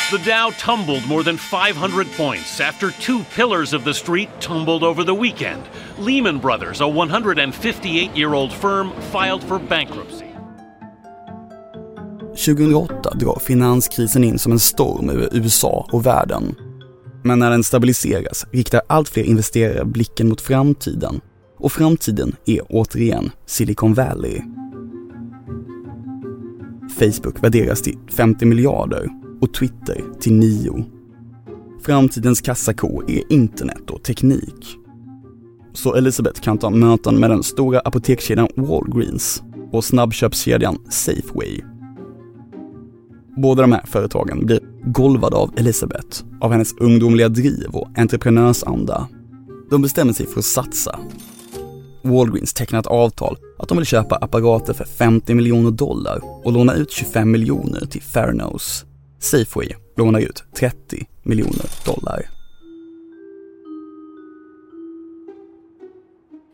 The 0.09 0.17
Dow 0.19 0.51
tumbled 0.51 1.05
more 1.05 1.23
than 1.23 1.37
500 1.37 2.07
points 2.17 2.61
after 2.61 2.91
two 2.91 3.23
pillars 3.35 3.73
of 3.73 3.83
the 3.83 3.93
street 3.93 4.29
tumbled 4.39 4.83
over 4.83 5.03
the 5.03 5.13
weekend. 5.13 5.61
Lehman 5.99 6.39
Brothers, 6.39 6.81
a 6.81 6.87
158 6.87 8.17
year 8.17 8.33
old 8.33 8.53
firm, 8.53 8.91
filed 9.11 9.43
for 9.43 9.59
bankruptcy. 9.59 10.25
2008 12.35 13.13
drar 13.19 13.39
finanskrisen 13.39 14.23
in 14.23 14.39
som 14.39 14.51
en 14.51 14.59
storm 14.59 15.09
över 15.09 15.29
USA 15.31 15.87
och 15.91 16.05
världen. 16.05 16.55
Men 17.23 17.39
när 17.39 17.49
den 17.49 17.63
stabiliseras 17.63 18.45
riktar 18.51 18.81
allt 18.87 19.09
fler 19.09 19.23
investerare 19.23 19.85
blicken 19.85 20.29
mot 20.29 20.41
framtiden. 20.41 21.21
Och 21.57 21.71
framtiden 21.71 22.35
är 22.45 22.61
återigen 22.69 23.31
Silicon 23.45 23.93
Valley. 23.93 24.41
Facebook 26.99 27.43
värderas 27.43 27.81
till 27.81 27.97
50 28.09 28.45
miljarder 28.45 29.26
och 29.41 29.53
Twitter 29.53 30.03
till 30.19 30.33
nio. 30.33 30.85
Framtidens 31.81 32.41
kassako 32.41 33.01
är 33.07 33.33
internet 33.33 33.89
och 33.89 34.03
teknik. 34.03 34.77
Så 35.73 35.95
Elisabeth 35.95 36.41
kan 36.41 36.57
ta 36.57 36.69
möten 36.69 37.19
med 37.19 37.29
den 37.29 37.43
stora 37.43 37.79
apotekskedjan 37.79 38.47
Walgreens 38.55 39.43
och 39.71 39.83
snabbköpskedjan 39.83 40.77
Safeway. 40.89 41.61
Båda 43.37 43.61
de 43.61 43.71
här 43.71 43.85
företagen 43.85 44.45
blir 44.45 44.59
golvade 44.85 45.35
av 45.35 45.53
Elizabeth, 45.57 46.23
av 46.41 46.51
hennes 46.51 46.73
ungdomliga 46.77 47.29
driv 47.29 47.69
och 47.73 47.87
entreprenörsanda. 47.97 49.07
De 49.69 49.81
bestämmer 49.81 50.13
sig 50.13 50.25
för 50.25 50.39
att 50.39 50.45
satsa. 50.45 50.99
Walgreens 52.01 52.53
tecknar 52.53 52.79
ett 52.79 52.87
avtal 52.87 53.37
att 53.59 53.69
de 53.69 53.77
vill 53.77 53.87
köpa 53.87 54.15
apparater 54.15 54.73
för 54.73 54.85
50 54.85 55.33
miljoner 55.33 55.71
dollar 55.71 56.21
och 56.43 56.51
låna 56.51 56.73
ut 56.73 56.91
25 56.91 57.31
miljoner 57.31 57.85
till 57.85 58.01
Fairnose. 58.01 58.86
Safeway 59.19 59.69
lånar 59.97 60.19
ut 60.19 60.43
30 60.55 61.07
miljoner 61.23 61.85
dollar. 61.85 62.29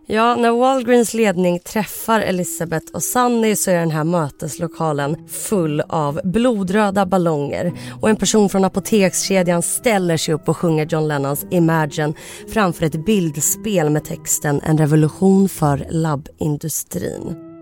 Ja, 0.08 0.36
när 0.36 0.52
Walgreens 0.52 1.14
ledning 1.14 1.60
träffar 1.60 2.20
Elizabeth 2.20 2.86
och 2.94 3.04
Sunny 3.04 3.56
så 3.56 3.72
är 3.72 3.76
den 3.76 3.92
här 3.92 4.04
möteslokalen 4.04 5.28
full 5.28 5.82
av 5.82 6.20
blodröda 6.24 7.06
ballonger 7.06 7.74
och 8.02 8.10
en 8.10 8.16
person 8.16 8.50
från 8.50 8.66
apotekskedjan 8.66 9.62
ställer 9.62 10.18
sig 10.18 10.34
upp 10.34 10.50
och 10.50 10.58
sjunger 10.58 10.86
John 10.86 11.08
Lennons 11.08 11.46
Imagine 11.52 12.14
framför 12.48 12.86
ett 12.86 13.06
bildspel 13.06 13.90
med 13.90 14.06
texten 14.06 14.62
En 14.64 14.78
revolution 14.78 15.50
för 15.50 15.88
labbindustrin. 15.90 17.53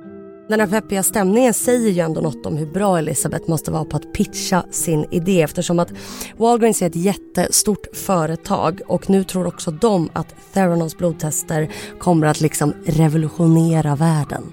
Den 0.52 0.60
här 0.60 0.68
peppiga 0.68 1.04
stämningen 1.04 1.54
säger 1.54 1.90
ju 1.90 2.00
ändå 2.00 2.22
något 2.22 2.46
om 2.46 2.58
hur 2.58 2.66
bra 2.66 2.98
Elisabeth 2.98 3.50
måste 3.50 3.72
vara 3.72 3.86
på 3.86 3.98
att 3.98 4.14
pitcha 4.14 4.64
sin 4.72 5.06
idé 5.12 5.42
eftersom 5.42 5.80
att 5.80 5.92
Walgreens 6.38 6.82
är 6.82 6.88
ett 6.88 6.96
jättestort 6.96 7.88
företag 7.94 8.82
och 8.88 9.10
nu 9.10 9.24
tror 9.24 9.48
också 9.48 9.72
de 9.72 10.10
att 10.14 10.36
Theranos 10.54 10.98
blodtester 10.98 11.72
kommer 12.00 12.28
att 12.28 12.42
liksom 12.42 12.74
revolutionera 12.86 13.96
världen. 13.96 14.44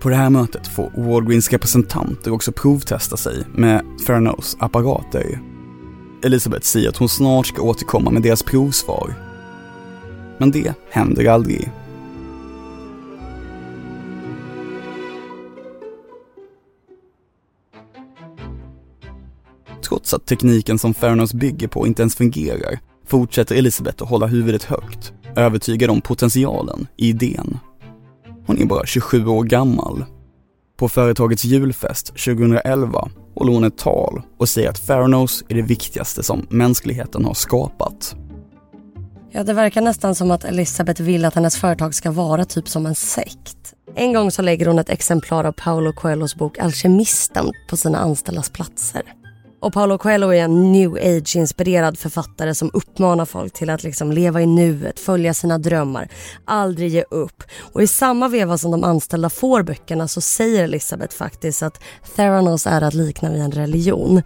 På 0.00 0.08
det 0.08 0.16
här 0.16 0.30
mötet 0.30 0.66
får 0.66 0.92
Walgreens 0.96 1.50
representanter 1.50 2.32
också 2.32 2.52
provtesta 2.52 3.16
sig 3.16 3.42
med 3.54 3.84
Theranos 4.06 4.56
apparater. 4.60 5.40
Elisabeth 6.24 6.64
säger 6.64 6.88
att 6.88 6.96
hon 6.96 7.08
snart 7.08 7.46
ska 7.46 7.62
återkomma 7.62 8.10
med 8.10 8.22
deras 8.22 8.42
provsvar. 8.42 9.14
Men 10.38 10.50
det 10.50 10.74
händer 10.90 11.26
aldrig. 11.26 11.72
Trots 19.92 20.14
att 20.14 20.26
tekniken 20.26 20.78
som 20.78 20.94
Theranos 20.94 21.34
bygger 21.34 21.68
på 21.68 21.86
inte 21.86 22.02
ens 22.02 22.14
fungerar 22.14 22.78
fortsätter 23.06 23.54
Elisabeth 23.56 24.02
att 24.02 24.08
hålla 24.08 24.26
huvudet 24.26 24.64
högt, 24.64 25.12
övertygad 25.36 25.90
om 25.90 26.00
potentialen 26.00 26.86
i 26.96 27.08
idén. 27.08 27.58
Hon 28.46 28.58
är 28.58 28.66
bara 28.66 28.86
27 28.86 29.26
år 29.26 29.44
gammal. 29.44 30.04
På 30.76 30.88
företagets 30.88 31.44
julfest 31.44 32.06
2011 32.06 33.08
håller 33.34 33.52
hon 33.52 33.64
ett 33.64 33.78
tal 33.78 34.22
och 34.38 34.48
säger 34.48 34.70
att 34.70 34.86
Theranos 34.86 35.44
är 35.48 35.54
det 35.54 35.62
viktigaste 35.62 36.22
som 36.22 36.46
mänskligheten 36.50 37.24
har 37.24 37.34
skapat. 37.34 38.16
Ja, 39.30 39.44
det 39.44 39.52
verkar 39.52 39.80
nästan 39.80 40.14
som 40.14 40.30
att 40.30 40.44
Elisabeth 40.44 41.02
vill 41.02 41.24
att 41.24 41.34
hennes 41.34 41.56
företag 41.56 41.94
ska 41.94 42.10
vara 42.10 42.44
typ 42.44 42.68
som 42.68 42.86
en 42.86 42.94
sekt. 42.94 43.74
En 43.94 44.12
gång 44.12 44.30
så 44.30 44.42
lägger 44.42 44.66
hon 44.66 44.78
ett 44.78 44.90
exemplar 44.90 45.44
av 45.44 45.52
Paolo 45.52 45.92
Coelhos 45.92 46.36
bok 46.36 46.58
Alkemisten 46.58 47.52
på 47.68 47.76
sina 47.76 47.98
anställdas 47.98 48.50
platser. 48.50 49.02
Och 49.62 49.72
Paolo 49.72 49.98
Coelho 49.98 50.32
är 50.32 50.44
en 50.44 50.72
new 50.72 50.94
age-inspirerad 50.94 51.98
författare 51.98 52.54
som 52.54 52.70
uppmanar 52.72 53.24
folk 53.24 53.52
till 53.52 53.70
att 53.70 53.82
liksom 53.82 54.12
leva 54.12 54.42
i 54.42 54.46
nuet, 54.46 55.00
följa 55.00 55.34
sina 55.34 55.58
drömmar, 55.58 56.08
aldrig 56.44 56.90
ge 56.90 57.04
upp. 57.10 57.42
Och 57.72 57.82
i 57.82 57.86
samma 57.86 58.28
veva 58.28 58.58
som 58.58 58.70
de 58.70 58.84
anställda 58.84 59.30
får 59.30 59.62
böckerna 59.62 60.08
så 60.08 60.20
säger 60.20 60.64
Elisabeth 60.64 61.16
faktiskt 61.16 61.62
att 61.62 61.82
Theranos 62.16 62.66
är 62.66 62.82
att 62.82 62.94
likna 62.94 63.30
vid 63.30 63.40
en 63.40 63.52
religion. 63.52 64.22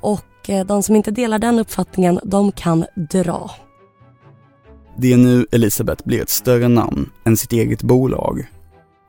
Och 0.00 0.50
eh, 0.50 0.66
de 0.66 0.82
som 0.82 0.96
inte 0.96 1.10
delar 1.10 1.38
den 1.38 1.58
uppfattningen, 1.58 2.20
de 2.24 2.52
kan 2.52 2.84
dra. 3.12 3.50
Det 4.96 5.12
är 5.12 5.16
nu 5.16 5.46
Elisabeth 5.52 6.06
blir 6.06 6.22
ett 6.22 6.30
större 6.30 6.68
namn 6.68 7.10
än 7.24 7.36
sitt 7.36 7.52
eget 7.52 7.82
bolag. 7.82 8.46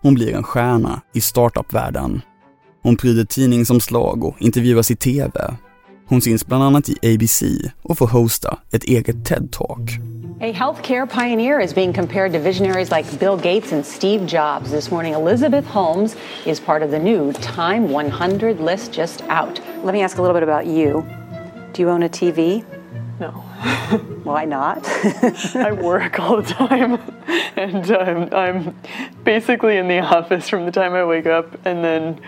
Hon 0.02 0.14
blir 0.14 0.36
en 0.36 0.44
stjärna 0.44 1.02
i 1.14 1.22
startup-världen. 1.22 2.22
Hon 2.84 2.98
pryder 2.98 3.26
tidningsomslag 3.26 4.24
och 4.24 4.36
intervjuas 4.40 4.92
i 4.92 4.96
TV 4.96 5.58
hon 6.10 6.22
syns 6.22 6.46
bland 6.46 6.64
annat 6.64 6.90
i 6.90 7.14
ABC 7.14 7.44
och 7.84 7.98
får 7.98 8.08
hosta 8.08 8.58
ett 8.72 8.84
eget 8.84 9.26
TED-talk. 9.26 10.00
A 10.42 10.52
healthcare 10.54 11.06
pioneer 11.06 11.60
is 11.60 11.76
being 11.76 11.94
compared 11.94 12.34
to 12.34 12.40
visionaries 12.40 12.92
like 12.92 13.20
Bill 13.20 13.38
Gates 13.38 13.74
and 13.74 13.86
Steve 13.86 14.26
Jobs. 14.26 14.72
This 14.72 14.92
morning, 14.92 15.14
Elizabeth 15.14 15.66
Holmes 15.66 16.16
is 16.46 16.60
part 16.60 16.84
of 16.84 16.92
the 16.92 17.00
new 17.00 17.34
Time 17.34 17.90
100 17.90 18.60
list 18.60 18.94
just 18.94 19.22
out. 19.30 19.60
Let 19.84 19.94
me 19.94 20.02
ask 20.02 20.18
a 20.18 20.22
little 20.22 20.34
bit 20.34 20.44
about 20.44 20.66
you. 20.66 21.06
Do 21.74 21.82
you 21.82 21.90
own 21.90 22.04
a 22.04 22.10
TV? 22.10 22.64
No. 23.20 23.32
Why 24.24 24.46
not? 24.46 24.88
I 25.56 25.74
work 25.74 26.20
all 26.20 26.42
the 26.42 26.54
time, 26.54 27.00
and 27.58 27.92
um, 27.92 28.30
I'm 28.32 28.76
basically 29.26 29.76
in 29.76 29.90
the 29.90 30.00
office 30.00 30.48
from 30.48 30.66
the 30.66 30.72
time 30.72 30.94
I 30.94 31.04
wake 31.04 31.26
up 31.26 31.66
and 31.66 31.84
then 31.84 32.22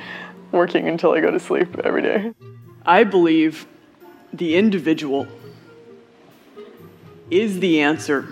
working 0.52 0.90
until 0.90 1.14
I 1.14 1.22
go 1.22 1.32
to 1.32 1.40
sleep 1.40 1.80
every 1.86 2.02
day. 2.02 2.34
I 2.86 3.06
believe 3.06 3.68
the 4.38 4.58
individual 4.60 5.26
is 7.30 7.60
the 7.60 7.82
answer 7.82 8.26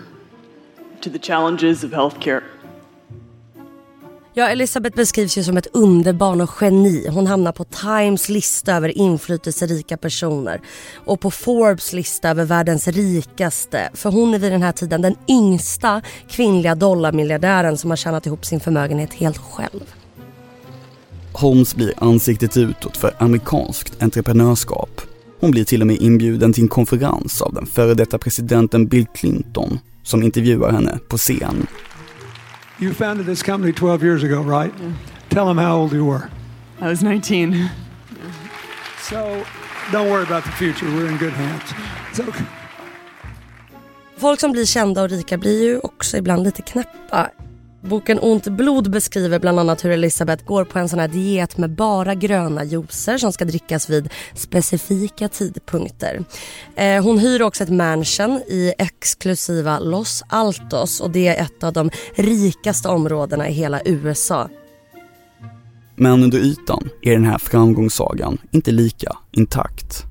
to 1.00 1.10
the 1.10 1.18
challenges 1.18 1.84
of 1.84 1.92
healthcare. 1.92 2.42
Ja, 4.34 4.48
Elisabeth 4.48 4.96
beskrivs 4.96 5.38
ju 5.38 5.44
som 5.44 5.56
ett 5.56 5.66
underbarn 5.72 6.40
och 6.40 6.50
geni. 6.60 7.08
Hon 7.08 7.26
hamnar 7.26 7.52
på 7.52 7.64
Times 7.64 8.28
lista 8.28 8.74
över 8.74 8.98
inflytelserika 8.98 9.96
personer 9.96 10.60
och 10.94 11.20
på 11.20 11.30
Forbes 11.30 11.92
lista 11.92 12.28
över 12.28 12.44
världens 12.44 12.88
rikaste. 12.88 13.90
För 13.94 14.10
hon 14.10 14.34
är 14.34 14.38
vid 14.38 14.52
den 14.52 14.62
här 14.62 14.72
tiden 14.72 15.02
den 15.02 15.16
yngsta 15.28 16.02
kvinnliga 16.28 16.74
dollarmiljardären 16.74 17.78
som 17.78 17.90
har 17.90 17.96
tjänat 17.96 18.26
ihop 18.26 18.44
sin 18.44 18.60
förmögenhet 18.60 19.14
helt 19.14 19.38
själv. 19.38 19.94
Holmes 21.32 21.74
blir 21.74 21.92
ansiktet 21.96 22.56
utåt 22.56 22.96
för 22.96 23.14
amerikanskt 23.18 24.02
entreprenörskap. 24.02 25.09
Hon 25.40 25.50
blir 25.50 25.64
till 25.64 25.80
och 25.80 25.86
med 25.86 25.96
inbjuden 25.96 26.52
till 26.52 26.62
en 26.62 26.68
konferens 26.68 27.42
av 27.42 27.54
den 27.54 27.66
före 27.66 27.94
detta 27.94 28.18
presidenten 28.18 28.86
Bill 28.86 29.06
Clinton 29.14 29.78
som 30.02 30.22
intervjuar 30.22 30.72
henne 30.72 30.98
på 31.08 31.18
scen. 31.18 31.66
You 32.80 32.94
founded 32.94 33.26
this 33.26 33.42
company 33.42 33.72
12 33.72 34.04
years 34.04 34.24
ago, 34.24 34.42
right? 34.42 34.80
Mm. 34.80 34.94
Tell 35.28 35.46
them 35.46 35.58
how 35.58 35.82
old 35.82 35.92
you 35.92 36.12
were. 36.12 36.22
I 36.80 36.88
was 36.88 37.02
19. 37.02 37.68
So 39.10 39.16
don't 39.92 40.10
worry 40.10 40.22
about 40.22 40.44
the 40.44 40.50
future. 40.50 40.86
We're 40.86 41.10
in 41.12 41.18
good 41.18 41.32
hands. 41.32 41.62
It's 42.10 42.28
okay. 42.28 42.46
Folk 44.16 44.40
som 44.40 44.52
blir 44.52 44.64
kända 44.64 45.02
och 45.02 45.10
rika 45.10 45.38
blir 45.38 45.64
ju 45.64 45.78
också 45.78 46.16
ibland 46.16 46.42
lite 46.42 46.62
knäppa. 46.62 47.30
Boken 47.82 48.18
Ont 48.18 48.48
blod 48.48 48.90
beskriver 48.90 49.38
bland 49.38 49.60
annat 49.60 49.84
hur 49.84 49.90
Elisabeth 49.90 50.44
går 50.44 50.64
på 50.64 50.78
en 50.78 50.88
sån 50.88 50.98
här 50.98 51.08
diet 51.08 51.58
med 51.58 51.70
bara 51.70 52.14
gröna 52.14 52.64
juicer 52.64 53.18
som 53.18 53.32
ska 53.32 53.44
drickas 53.44 53.90
vid 53.90 54.08
specifika 54.34 55.28
tidpunkter. 55.28 56.24
Eh, 56.76 57.02
hon 57.02 57.18
hyr 57.18 57.42
också 57.42 57.64
ett 57.64 57.70
mansion 57.70 58.42
i 58.48 58.72
exklusiva 58.78 59.78
Los 59.78 60.22
Altos 60.28 61.00
och 61.00 61.10
det 61.10 61.28
är 61.28 61.42
ett 61.42 61.64
av 61.64 61.72
de 61.72 61.90
rikaste 62.14 62.88
områdena 62.88 63.48
i 63.48 63.52
hela 63.52 63.80
USA. 63.84 64.48
Men 65.96 66.22
under 66.22 66.38
ytan 66.38 66.88
är 67.02 67.12
den 67.12 67.24
här 67.24 67.38
framgångssagan 67.38 68.38
inte 68.50 68.70
lika 68.70 69.16
intakt. 69.32 70.04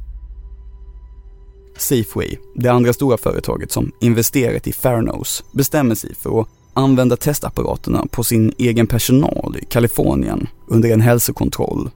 Safeway, 1.78 2.38
det 2.56 2.70
andra 2.70 2.94
stora 2.94 3.18
företaget 3.18 3.72
som 3.72 3.92
investerat 4.02 4.68
i 4.68 4.72
Theranos, 4.72 5.44
bestämmer 5.52 5.96
sig 5.96 6.16
för 6.16 6.42
att 6.42 6.48
använda 6.80 7.18
testapparaterna 7.18 8.06
på 8.12 8.24
sin 8.24 8.54
egen 8.58 8.88
personal 8.88 9.58
i 9.62 9.66
Kalifornien 9.66 10.48
under 10.68 10.90
en 10.90 11.02
hälsokontroll. 11.02 11.90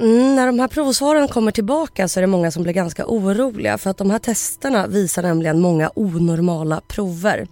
Mm, 0.00 0.36
när 0.36 0.46
de 0.46 0.58
här 0.58 0.68
provsvaren 0.68 1.28
kommer 1.28 1.52
tillbaka 1.52 2.08
så 2.08 2.20
är 2.20 2.20
det 2.20 2.26
många 2.26 2.50
som 2.50 2.62
blir 2.62 2.72
ganska 2.72 3.06
oroliga 3.06 3.78
för 3.78 3.90
att 3.90 3.96
de 3.96 4.10
här 4.10 4.18
testerna 4.18 4.86
visar 4.86 5.22
nämligen 5.22 5.60
många 5.60 5.90
onormala 5.94 6.80
prover. 6.88 7.48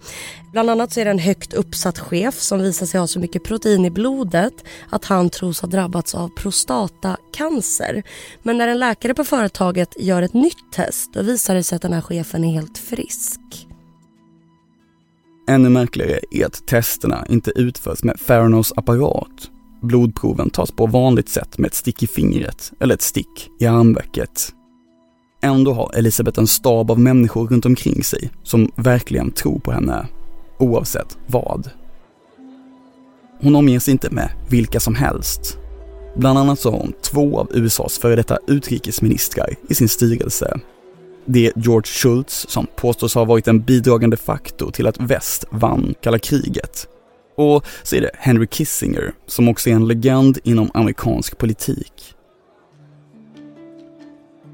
Bland 0.51 0.69
annat 0.69 0.93
så 0.93 0.99
är 0.99 1.05
det 1.05 1.11
en 1.11 1.19
högt 1.19 1.53
uppsatt 1.53 1.99
chef 1.99 2.39
som 2.39 2.59
visar 2.59 2.85
sig 2.85 2.99
ha 2.99 3.07
så 3.07 3.19
mycket 3.19 3.43
protein 3.43 3.85
i 3.85 3.89
blodet 3.89 4.53
att 4.89 5.05
han 5.05 5.29
tros 5.29 5.61
ha 5.61 5.67
drabbats 5.67 6.15
av 6.15 6.29
prostatacancer. 6.29 8.03
Men 8.43 8.57
när 8.57 8.67
en 8.67 8.79
läkare 8.79 9.13
på 9.13 9.23
företaget 9.23 9.93
gör 9.99 10.21
ett 10.21 10.33
nytt 10.33 10.71
test 10.71 11.13
då 11.13 11.21
visar 11.21 11.55
det 11.55 11.63
sig 11.63 11.75
att 11.75 11.81
den 11.81 11.93
här 11.93 12.01
chefen 12.01 12.43
är 12.43 12.51
helt 12.51 12.77
frisk. 12.77 13.66
Ännu 15.49 15.69
märkligare 15.69 16.19
är 16.31 16.45
att 16.45 16.67
testerna 16.67 17.25
inte 17.29 17.51
utförs 17.55 18.03
med 18.03 18.19
Theranos 18.27 18.73
apparat. 18.75 19.51
Blodproven 19.81 20.49
tas 20.49 20.71
på 20.71 20.85
vanligt 20.85 21.29
sätt 21.29 21.57
med 21.57 21.67
ett 21.67 21.73
stick 21.73 22.03
i 22.03 22.07
fingret 22.07 22.71
eller 22.79 22.95
ett 22.95 23.01
stick 23.01 23.49
i 23.59 23.65
armvecket. 23.65 24.53
Ändå 25.41 25.73
har 25.73 25.91
Elisabeth 25.95 26.39
en 26.39 26.47
stab 26.47 26.91
av 26.91 26.99
människor 26.99 27.47
runt 27.47 27.65
omkring 27.65 28.03
sig 28.03 28.29
som 28.43 28.71
verkligen 28.75 29.31
tror 29.31 29.59
på 29.59 29.71
henne, 29.71 30.07
oavsett 30.57 31.17
vad. 31.27 31.69
Hon 33.39 33.55
omger 33.55 33.79
sig 33.79 33.91
inte 33.91 34.09
med 34.09 34.29
vilka 34.49 34.79
som 34.79 34.95
helst. 34.95 35.57
Bland 36.15 36.39
annat 36.39 36.59
så 36.59 36.71
har 36.71 36.77
hon 36.77 36.93
två 37.01 37.39
av 37.39 37.49
USAs 37.53 37.99
före 37.99 38.15
detta 38.15 38.37
utrikesministrar 38.47 39.55
i 39.69 39.75
sin 39.75 39.89
styrelse. 39.89 40.59
Det 41.29 41.47
är 41.47 41.53
George 41.55 41.85
Shultz 41.85 42.45
som 42.49 42.67
påstås 42.75 43.15
ha 43.15 43.25
varit 43.25 43.47
en 43.47 43.61
bidragande 43.61 44.17
faktor 44.17 44.71
till 44.71 44.87
att 44.87 44.99
väst 44.99 45.45
vann 45.51 45.93
kalla 46.01 46.19
kriget. 46.19 46.87
Och 47.37 47.65
så 47.83 47.95
är 47.95 48.01
det 48.01 48.11
Henry 48.13 48.47
Kissinger 48.47 49.13
som 49.25 49.49
också 49.49 49.69
är 49.69 49.73
en 49.73 49.87
legend 49.87 50.39
inom 50.43 50.71
amerikansk 50.73 51.37
politik. 51.37 52.13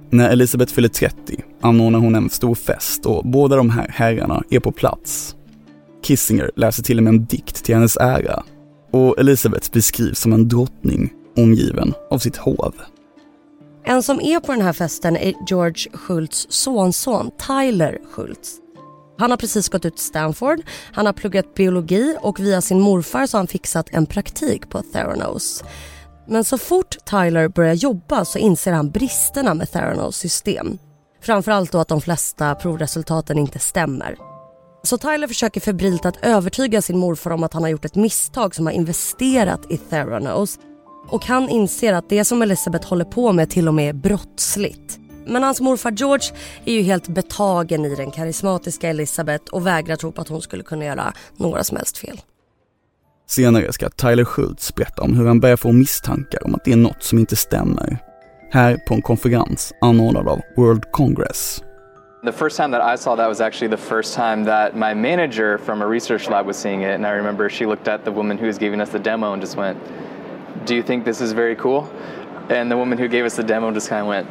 När 0.10 0.30
Elizabeth 0.30 0.74
fyller 0.74 0.90
30 0.90 1.16
anordnar 1.62 2.00
hon 2.00 2.16
en 2.16 2.30
stor 2.30 2.56
fest 2.56 3.06
och 3.06 3.26
båda 3.26 3.56
de 3.56 3.70
här 3.70 3.88
herrarna 3.90 4.44
är 4.50 4.60
på 4.60 4.72
plats. 4.72 5.36
Kissinger 6.04 6.52
läser 6.56 6.84
till 6.84 6.98
och 6.98 7.04
med 7.04 7.14
en 7.14 7.26
dikt 7.26 7.64
till 7.66 7.76
hennes 7.76 7.98
ära 7.98 8.44
och 8.92 9.20
Elizabeth 9.20 9.72
beskrivs 9.72 10.20
som 10.20 10.34
en 10.34 10.48
drottning 10.48 11.14
omgiven 11.38 11.94
av 12.10 12.18
sitt 12.18 12.38
hov. 12.38 12.74
En 13.86 14.04
som 14.04 14.22
är 14.22 14.40
på 14.40 14.52
den 14.52 14.62
här 14.62 14.74
festen 14.74 15.18
är 15.18 15.34
George 15.48 15.92
Schultz 15.94 16.48
sonson 16.50 17.32
Tyler 17.48 18.00
Schultz. 18.12 18.56
Han 19.18 19.32
har 19.32 19.38
precis 19.38 19.70
gått 19.70 19.86
ut 19.86 20.00
Stanford, 20.00 20.62
han 20.94 21.06
har 21.06 21.14
pluggat 21.14 21.54
biologi 21.54 22.18
och 22.22 22.40
via 22.40 22.62
sin 22.62 22.82
morfar 22.82 23.26
så 23.26 23.38
har 23.38 23.40
han 23.40 23.48
fixat 23.48 23.90
en 23.92 24.06
praktik 24.06 24.70
på 24.70 24.82
Theranos. 24.82 25.64
Men 26.28 26.44
så 26.44 26.58
fort 26.58 26.98
Tyler 27.06 27.48
börjar 27.48 27.74
jobba 27.74 28.26
så 28.26 28.38
inser 28.38 28.72
han 28.72 28.90
bristerna 28.92 29.54
med 29.54 29.72
Theranos 29.72 30.18
system. 30.18 30.78
Framförallt 31.22 31.72
då 31.72 31.80
att 31.80 31.88
de 31.88 32.02
flesta 32.02 32.56
provresultaten 32.56 33.38
inte 33.38 33.60
stämmer. 33.60 34.16
Så 34.84 34.98
Tyler 34.98 35.28
försöker 35.28 35.62
febrilt 35.62 36.06
att 36.06 36.26
övertyga 36.26 36.82
sin 36.82 36.98
morfar 36.98 37.32
om 37.32 37.44
att 37.44 37.54
han 37.54 37.64
har 37.64 37.70
gjort 37.70 37.86
ett 37.86 37.96
misstag 37.96 38.56
som 38.56 38.66
har 38.66 38.74
investerat 38.74 39.72
i 39.72 39.78
Theranos. 39.78 40.60
Och 41.08 41.26
han 41.26 41.50
inser 41.50 41.94
att 41.94 42.10
det 42.10 42.26
som 42.26 42.42
Elizabeth 42.42 42.90
håller 42.90 43.06
på 43.06 43.34
med 43.34 43.50
till 43.50 43.68
och 43.68 43.74
med 43.74 43.90
är 43.90 43.94
brottsligt. 43.94 45.00
Men 45.26 45.44
hans 45.44 45.62
morfar 45.62 45.92
George 45.92 46.32
är 46.66 46.74
ju 46.74 46.82
helt 46.82 47.08
betagen 47.08 47.86
i 47.86 47.96
den 47.96 48.12
karismatiska 48.12 48.90
Elizabeth 48.90 49.54
och 49.54 49.68
vägrar 49.68 49.96
tro 49.96 50.12
på 50.12 50.22
att 50.22 50.30
hon 50.30 50.42
skulle 50.42 50.64
kunna 50.64 50.86
göra 50.86 51.14
några 51.38 51.64
som 51.64 51.78
helst 51.78 51.98
fel. 51.98 52.22
Senare 53.28 53.74
ska 53.74 53.90
Tyler 53.90 54.26
Schultz 54.26 54.76
berätta 54.76 55.02
om 55.02 55.18
hur 55.18 55.28
han 55.28 55.40
börjar 55.40 55.58
få 55.58 55.72
misstankar 55.72 56.46
om 56.46 56.56
att 56.56 56.66
det 56.66 56.72
är 56.72 56.78
något 56.78 57.04
som 57.04 57.20
inte 57.20 57.36
stämmer. 57.36 57.98
Här 58.52 58.78
på 58.88 58.94
en 58.94 59.02
konferens 59.02 59.74
anordnad 59.82 60.28
av 60.28 60.40
World 60.58 60.92
Congress. 60.92 61.64
The 62.26 62.32
first 62.32 62.58
time 62.58 62.78
that 62.78 62.94
I 62.94 62.98
saw 62.98 63.24
that 63.24 63.30
was 63.30 63.42
actually 63.42 63.78
the 63.78 63.84
first 63.84 64.16
time 64.16 64.46
that 64.46 64.76
my 64.76 64.94
manager 64.94 65.58
from 65.58 65.82
a 65.82 65.86
research 65.86 66.30
lab 66.30 66.48
was 66.48 66.58
seeing 66.58 66.84
it. 66.84 66.96
And 66.96 67.06
I 67.06 67.10
remember 67.10 67.50
she 67.50 67.66
looked 67.66 67.88
at 67.88 68.06
the 68.06 68.12
woman 68.12 68.38
who 68.38 68.48
was 68.48 68.58
giving 68.58 68.82
us 68.82 68.90
the 68.90 69.00
demo 69.00 69.34
and 69.34 69.42
just 69.42 69.58
went, 69.58 69.78
Do 70.66 70.76
you 70.76 70.84
think 70.84 71.06
this 71.06 71.22
is 71.22 71.34
very 71.34 71.56
cool? 71.56 71.88
And 72.50 72.72
the 72.72 72.78
woman 72.78 72.98
who 72.98 73.08
gave 73.08 73.26
us 73.26 73.36
the 73.36 73.44
demo 73.44 73.72
just 73.72 73.90
kind 73.90 74.02
of 74.02 74.08
went, 74.08 74.28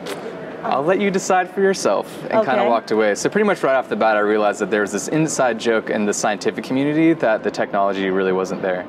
I'll 0.63 0.85
let 0.85 1.01
you 1.01 1.11
decide 1.11 1.51
for 1.51 1.61
yourself, 1.61 2.07
and 2.31 2.41
okay. 2.41 2.47
kind 2.47 2.61
of 2.61 2.69
walked 2.69 2.93
away. 2.93 3.15
So, 3.17 3.29
pretty 3.29 3.47
much 3.47 3.63
right 3.65 3.77
off 3.77 3.89
the 3.89 3.97
bat, 3.97 4.17
I 4.17 4.21
realized 4.21 4.61
that 4.61 4.71
there 4.71 4.81
was 4.81 4.93
this 4.93 5.09
inside 5.09 5.59
joke 5.59 5.91
in 5.91 6.07
the 6.07 6.13
scientific 6.13 6.65
community 6.65 7.15
that 7.15 7.43
the 7.43 7.51
technology 7.51 8.11
really 8.11 8.33
wasn't 8.33 8.63
there. 8.63 8.85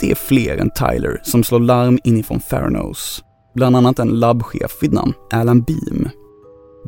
Det 0.00 0.10
är 0.10 0.14
fler 0.14 0.56
än 0.56 0.70
Tyler 0.70 1.20
som 1.22 1.44
slår 1.44 1.60
larm 1.60 1.98
inifrån 2.04 2.40
Theranos. 2.40 3.24
Bland 3.54 3.76
annat 3.76 3.98
en 3.98 4.08
labbchef 4.08 4.82
vid 4.82 4.92
namn 4.92 5.12
Alan 5.32 5.62
Beam. 5.62 6.08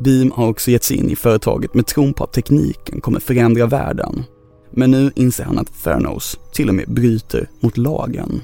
Beam 0.03 0.31
har 0.31 0.49
också 0.49 0.71
gett 0.71 0.83
sig 0.83 0.97
in 0.97 1.09
i 1.09 1.15
företaget 1.15 1.73
med 1.73 1.85
tron 1.85 2.13
på 2.13 2.23
att 2.23 2.33
tekniken 2.33 3.01
kommer 3.01 3.19
förändra 3.19 3.65
världen. 3.65 4.23
Men 4.71 4.91
nu 4.91 5.11
inser 5.15 5.43
han 5.43 5.59
att 5.59 5.83
Theranos 5.83 6.39
till 6.53 6.69
och 6.69 6.75
med 6.75 6.85
bryter 6.87 7.49
mot 7.59 7.77
lagen. 7.77 8.41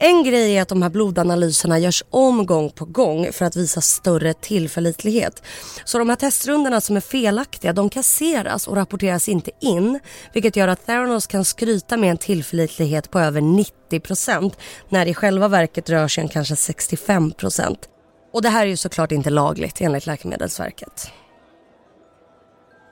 En 0.00 0.24
grej 0.24 0.56
är 0.56 0.62
att 0.62 0.68
de 0.68 0.82
här 0.82 0.90
blodanalyserna 0.90 1.78
görs 1.78 2.04
om 2.10 2.46
gång 2.46 2.70
på 2.70 2.84
gång 2.84 3.32
för 3.32 3.44
att 3.44 3.56
visa 3.56 3.80
större 3.80 4.34
tillförlitlighet. 4.34 5.42
Så 5.84 5.98
de 5.98 6.08
här 6.08 6.16
testrundorna 6.16 6.80
som 6.80 6.96
är 6.96 7.00
felaktiga 7.00 7.72
de 7.72 7.90
kasseras 7.90 8.68
och 8.68 8.76
rapporteras 8.76 9.28
inte 9.28 9.50
in 9.60 10.00
vilket 10.32 10.56
gör 10.56 10.68
att 10.68 10.86
Theranos 10.86 11.26
kan 11.26 11.44
skryta 11.44 11.96
med 11.96 12.10
en 12.10 12.18
tillförlitlighet 12.18 13.10
på 13.10 13.20
över 13.20 13.40
90% 13.40 14.52
när 14.88 15.04
det 15.04 15.10
i 15.10 15.14
själva 15.14 15.48
verket 15.48 15.90
rör 15.90 16.08
sig 16.08 16.22
om 16.22 16.28
kanske 16.28 16.54
65%. 16.54 17.76
Och 18.32 18.42
det 18.42 18.48
här 18.48 18.66
är 18.66 18.70
ju 18.70 18.76
såklart 18.76 19.12
inte 19.12 19.30
lagligt 19.30 19.80
enligt 19.80 20.06
Läkemedelsverket. 20.06 21.10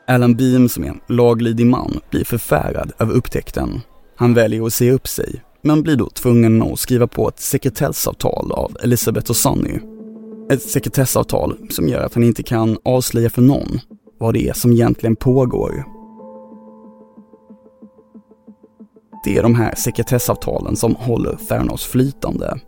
Alan 0.08 0.36
Beam 0.36 0.68
som 0.68 0.84
är 0.84 0.88
en 0.88 1.00
laglydig 1.08 1.66
man 1.66 2.00
blir 2.10 2.24
förfärad 2.24 2.92
över 2.98 3.14
upptäckten. 3.14 3.80
Han 4.16 4.34
väljer 4.34 4.66
att 4.66 4.72
se 4.72 4.90
upp 4.90 5.08
sig 5.08 5.42
men 5.66 5.82
blir 5.82 5.96
då 5.96 6.10
tvungen 6.10 6.62
att 6.62 6.78
skriva 6.78 7.06
på 7.06 7.28
ett 7.28 7.40
sekretessavtal 7.40 8.52
av 8.52 8.76
Elisabeth 8.82 9.30
och 9.30 9.36
Sonny. 9.36 9.80
Ett 10.50 10.62
sekretessavtal 10.62 11.56
som 11.70 11.88
gör 11.88 12.00
att 12.00 12.14
han 12.14 12.24
inte 12.24 12.42
kan 12.42 12.78
avslöja 12.84 13.30
för 13.30 13.42
någon 13.42 13.80
vad 14.18 14.34
det 14.34 14.48
är 14.48 14.52
som 14.52 14.72
egentligen 14.72 15.16
pågår. 15.16 15.84
Det 19.24 19.36
är 19.36 19.42
de 19.42 19.54
här 19.54 19.74
sekretessavtalen 19.74 20.76
som 20.76 20.94
håller 20.94 21.36
Theranos 21.48 21.84
flytande. 21.84 22.60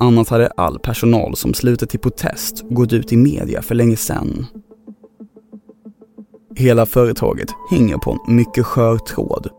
Annars 0.00 0.28
hade 0.28 0.46
all 0.46 0.78
personal 0.78 1.36
som 1.36 1.54
slutit 1.54 1.90
till 1.90 2.00
protest 2.00 2.64
gått 2.70 2.92
ut 2.92 3.12
i 3.12 3.16
media 3.16 3.62
för 3.62 3.74
länge 3.74 3.96
sedan. 3.96 4.46
Hela 6.56 6.86
företaget 6.86 7.48
hänger 7.70 7.96
på 7.96 8.10
en 8.28 8.36
mycket 8.36 8.66
skör 8.66 8.98
tråd 8.98 9.50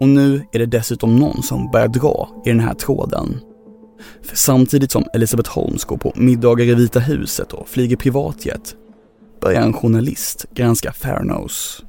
och 0.00 0.08
nu 0.08 0.46
är 0.52 0.58
det 0.58 0.66
dessutom 0.66 1.16
någon 1.16 1.42
som 1.42 1.70
börjar 1.70 1.88
dra 1.88 2.42
i 2.44 2.48
den 2.48 2.60
här 2.60 2.74
tråden. 2.74 3.40
För 4.22 4.36
samtidigt 4.36 4.92
som 4.92 5.04
Elizabeth 5.14 5.50
Holmes 5.50 5.84
går 5.84 5.96
på 5.96 6.12
middagar 6.16 6.64
i 6.64 6.74
Vita 6.74 7.00
huset 7.00 7.52
och 7.52 7.68
flyger 7.68 7.96
privatjet 7.96 8.76
börjar 9.40 9.62
en 9.62 9.72
journalist 9.72 10.46
granska 10.54 10.92
Fairnose. 10.92 11.82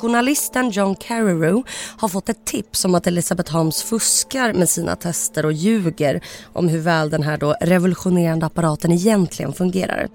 Journalisten 0.00 0.70
John 0.70 0.94
Carreyrou 0.96 1.62
har 1.96 2.08
fått 2.08 2.28
ett 2.28 2.44
tips 2.44 2.84
om 2.84 2.94
att 2.94 3.06
Elizabeth 3.06 3.52
Holmes 3.52 3.82
fuskar 3.82 4.52
med 4.52 4.68
sina 4.68 4.96
tester 4.96 5.46
och 5.46 5.52
ljuger 5.52 6.20
om 6.52 6.68
hur 6.68 6.78
väl 6.78 7.10
den 7.10 7.22
här 7.22 7.36
då 7.36 7.54
revolutionerande 7.60 8.46
apparaten 8.46 8.92
egentligen 8.92 9.52
fungerar. 9.52 10.08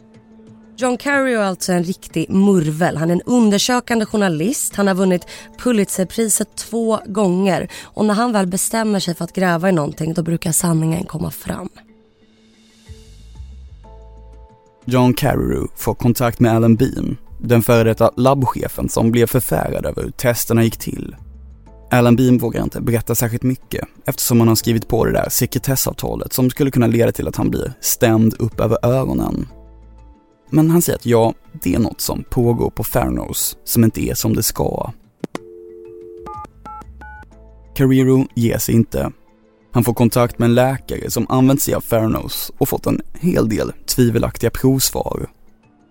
John 0.78 0.98
Carrey 0.98 1.34
är 1.34 1.40
alltså 1.40 1.72
en 1.72 1.84
riktig 1.84 2.30
murvel. 2.30 2.98
Han 2.98 3.10
är 3.10 3.14
en 3.14 3.22
undersökande 3.22 4.06
journalist. 4.06 4.76
Han 4.76 4.88
har 4.88 4.96
vunnit 4.96 5.28
Pulitzerpriset 5.58 6.56
två 6.56 7.00
gånger. 7.06 7.72
Och 7.84 8.06
när 8.06 8.14
han 8.14 8.34
väl 8.34 8.48
bestämmer 8.48 9.00
sig 9.00 9.16
för 9.16 9.24
att 9.24 9.34
gräva 9.34 9.70
i 9.70 9.72
någonting 9.72 10.14
då 10.14 10.24
brukar 10.24 10.52
sanningen 10.52 11.04
komma 11.04 11.32
fram. 11.32 11.70
John 14.86 15.14
Carreyrou 15.14 15.68
får 15.76 15.94
kontakt 15.94 16.40
med 16.40 16.56
Alan 16.56 16.76
Beam, 16.76 17.18
den 17.42 17.62
före 17.62 17.84
detta 17.84 18.12
labbchefen 18.18 18.90
som 18.90 19.12
blev 19.12 19.28
förfärad 19.28 19.86
över 19.86 20.04
hur 20.04 20.12
testerna 20.12 20.64
gick 20.64 20.78
till. 20.78 21.16
Alan 21.92 22.16
Beam 22.16 22.38
vågar 22.38 22.64
inte 22.64 22.82
berätta 22.82 23.16
särskilt 23.16 23.44
mycket 23.44 23.88
eftersom 24.06 24.40
han 24.40 24.48
har 24.48 24.56
skrivit 24.56 24.88
på 24.88 25.06
det 25.06 25.12
där 25.12 25.30
sekretessavtalet 25.30 26.34
som 26.34 26.50
skulle 26.50 26.72
kunna 26.72 26.88
leda 26.88 27.12
till 27.12 27.28
att 27.28 27.36
han 27.36 27.50
blir 27.50 27.74
stämd 27.82 28.34
upp 28.40 28.60
över 28.60 28.78
öronen 28.86 29.48
men 30.54 30.70
han 30.70 30.82
säger 30.82 31.00
att 31.00 31.06
ja, 31.06 31.34
det 31.64 31.76
är 31.76 31.80
något 31.80 32.02
som 32.02 32.24
pågår 32.30 32.70
på 32.70 32.84
Theranos 32.84 33.58
som 33.64 33.84
inte 33.84 34.02
är 34.02 34.14
som 34.14 34.34
det 34.34 34.44
ska. 34.44 34.92
Carrero 37.76 38.28
ger 38.36 38.58
sig 38.58 38.76
inte. 38.76 39.12
Han 39.72 39.84
får 39.84 39.94
kontakt 39.94 40.40
med 40.40 40.46
en 40.46 40.56
läkare 40.56 41.12
som 41.12 41.26
använt 41.30 41.62
sig 41.62 41.74
av 41.74 41.82
Theranos 41.82 42.52
och 42.58 42.70
fått 42.70 42.86
en 42.86 43.02
hel 43.20 43.50
del 43.50 43.72
tvivelaktiga 43.88 44.50
provsvar. 44.50 45.28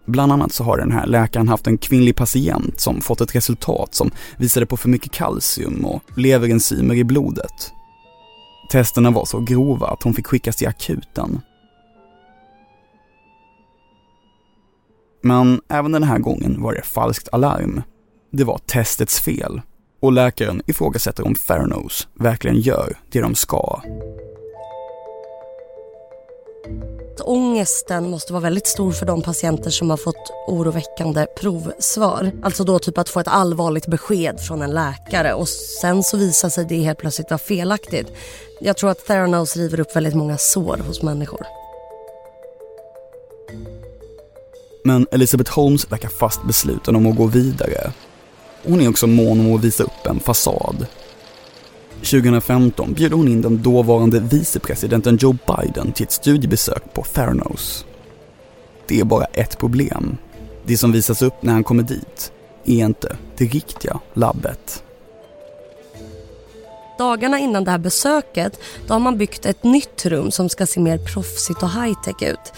Bland 0.07 0.33
annat 0.33 0.53
så 0.53 0.65
har 0.65 0.79
den 0.79 0.93
här 0.93 1.07
läkaren 1.07 1.49
haft 1.49 1.67
en 1.67 1.79
kvinnlig 1.79 2.17
patient 2.17 2.81
som 2.81 3.01
fått 3.01 3.21
ett 3.21 3.35
resultat 3.35 3.95
som 3.95 4.11
visade 4.37 4.67
på 4.67 4.77
för 4.77 4.89
mycket 4.89 5.13
kalcium 5.13 5.85
och 5.85 6.03
leverenzymer 6.17 6.95
i 6.95 7.05
blodet. 7.05 7.73
Testerna 8.71 9.11
var 9.11 9.25
så 9.25 9.41
grova 9.41 9.87
att 9.87 10.03
hon 10.03 10.15
fick 10.15 10.27
skickas 10.27 10.57
till 10.57 10.69
akuten 10.69 11.41
Men 15.23 15.61
även 15.69 15.93
den 15.93 16.03
här 16.03 16.19
gången 16.19 16.63
var 16.63 16.75
det 16.75 16.83
falskt 16.83 17.29
alarm. 17.33 17.83
Det 18.33 18.45
var 18.45 18.59
testets 18.59 19.21
fel 19.21 19.61
och 20.01 20.13
läkaren 20.13 20.63
ifrågasätter 20.67 21.27
om 21.27 21.35
Theranos 21.35 22.09
verkligen 22.15 22.61
gör 22.61 22.99
det 23.11 23.21
de 23.21 23.35
ska. 23.35 23.83
Ångesten 27.25 28.11
måste 28.11 28.33
vara 28.33 28.43
väldigt 28.43 28.67
stor 28.67 28.93
för 28.93 29.07
de 29.07 29.23
patienter 29.23 29.71
som 29.71 29.91
har 29.91 29.97
fått 29.97 30.33
oroväckande 30.47 31.27
provsvar. 31.41 32.33
Alltså 32.43 32.65
då 32.65 32.79
typ 32.79 32.99
att 32.99 33.09
få 33.09 33.21
ett 33.21 33.29
allvarligt 33.29 33.87
besked 33.87 34.41
från 34.41 34.63
en 34.63 34.71
läkare 34.71 35.35
och 35.35 35.49
sen 35.49 36.03
så 36.03 36.17
visar 36.17 36.49
sig 36.49 36.65
det 36.65 36.83
helt 36.83 36.99
plötsligt 36.99 37.31
vara 37.31 37.39
felaktigt. 37.39 38.13
Jag 38.61 38.77
tror 38.77 38.91
att 38.91 39.07
Theranos 39.07 39.57
river 39.57 39.81
upp 39.81 39.97
väldigt 39.97 40.15
många 40.15 40.39
sår 40.39 40.81
hos 40.87 41.03
människor. 41.03 41.62
Men 44.85 45.07
Elizabeth 45.11 45.53
Holmes 45.53 45.93
verkar 45.93 46.09
fast 46.09 46.47
besluten 46.47 46.97
om 46.97 47.07
att 47.07 47.17
gå 47.17 47.27
vidare. 47.27 47.93
Hon 48.65 48.81
är 48.81 48.89
också 48.89 49.07
mån 49.07 49.41
om 49.41 49.55
att 49.55 49.65
visa 49.65 49.85
upp 49.85 50.07
en 50.07 50.21
fasad. 50.21 50.87
2015 51.95 52.93
bjuder 52.93 53.17
hon 53.17 53.29
in 53.29 53.43
den 53.43 53.63
dåvarande 53.63 54.21
vicepresidenten 54.21 55.17
Joe 55.17 55.37
Biden 55.47 55.93
till 55.93 56.05
ett 56.05 56.13
studiebesök 56.13 56.95
på 56.95 57.03
Theranos. 57.03 57.87
Det 58.87 59.01
är 59.01 59.05
bara 59.05 59.25
ett 59.25 59.59
problem. 59.59 60.17
Det 60.67 60.77
som 60.77 60.93
visas 60.93 61.23
upp 61.23 61.43
när 61.43 61.53
han 61.53 61.65
kommer 61.65 61.83
dit 61.83 62.33
är 62.65 62.85
inte 62.85 63.17
det 63.37 63.45
riktiga 63.45 64.01
labbet. 64.15 64.83
Dagarna 66.99 67.39
innan 67.39 67.65
det 67.65 67.71
här 67.71 67.79
besöket 67.79 68.61
då 68.87 68.95
har 68.95 69.01
man 69.01 69.19
byggt 69.19 69.47
ett 69.47 69.65
nytt 69.65 70.07
rum 70.07 70.31
som 70.31 70.49
ska 70.49 70.67
se 70.67 70.81
mer 70.81 70.99
proffsigt 70.99 71.63
och 71.63 71.71
high-tech 71.71 72.23
ut. 72.23 72.53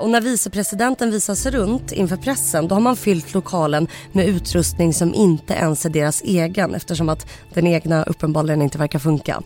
Och 0.00 0.10
när 0.10 0.20
vicepresidenten 0.20 1.10
visar 1.10 1.34
sig 1.34 1.52
runt 1.52 1.92
inför 1.92 2.16
pressen 2.16 2.68
då 2.68 2.74
har 2.74 2.80
man 2.80 2.96
fyllt 2.96 3.34
lokalen 3.34 3.88
med 4.12 4.28
utrustning 4.28 4.94
som 4.94 5.14
inte 5.14 5.54
ens 5.54 5.86
är 5.86 5.90
deras 5.90 6.22
egen 6.22 6.74
eftersom 6.74 7.08
att 7.08 7.26
den 7.54 7.66
egna 7.66 8.02
uppenbarligen 8.02 8.62
inte 8.62 8.78
verkar 8.78 8.98
funka. 8.98 9.42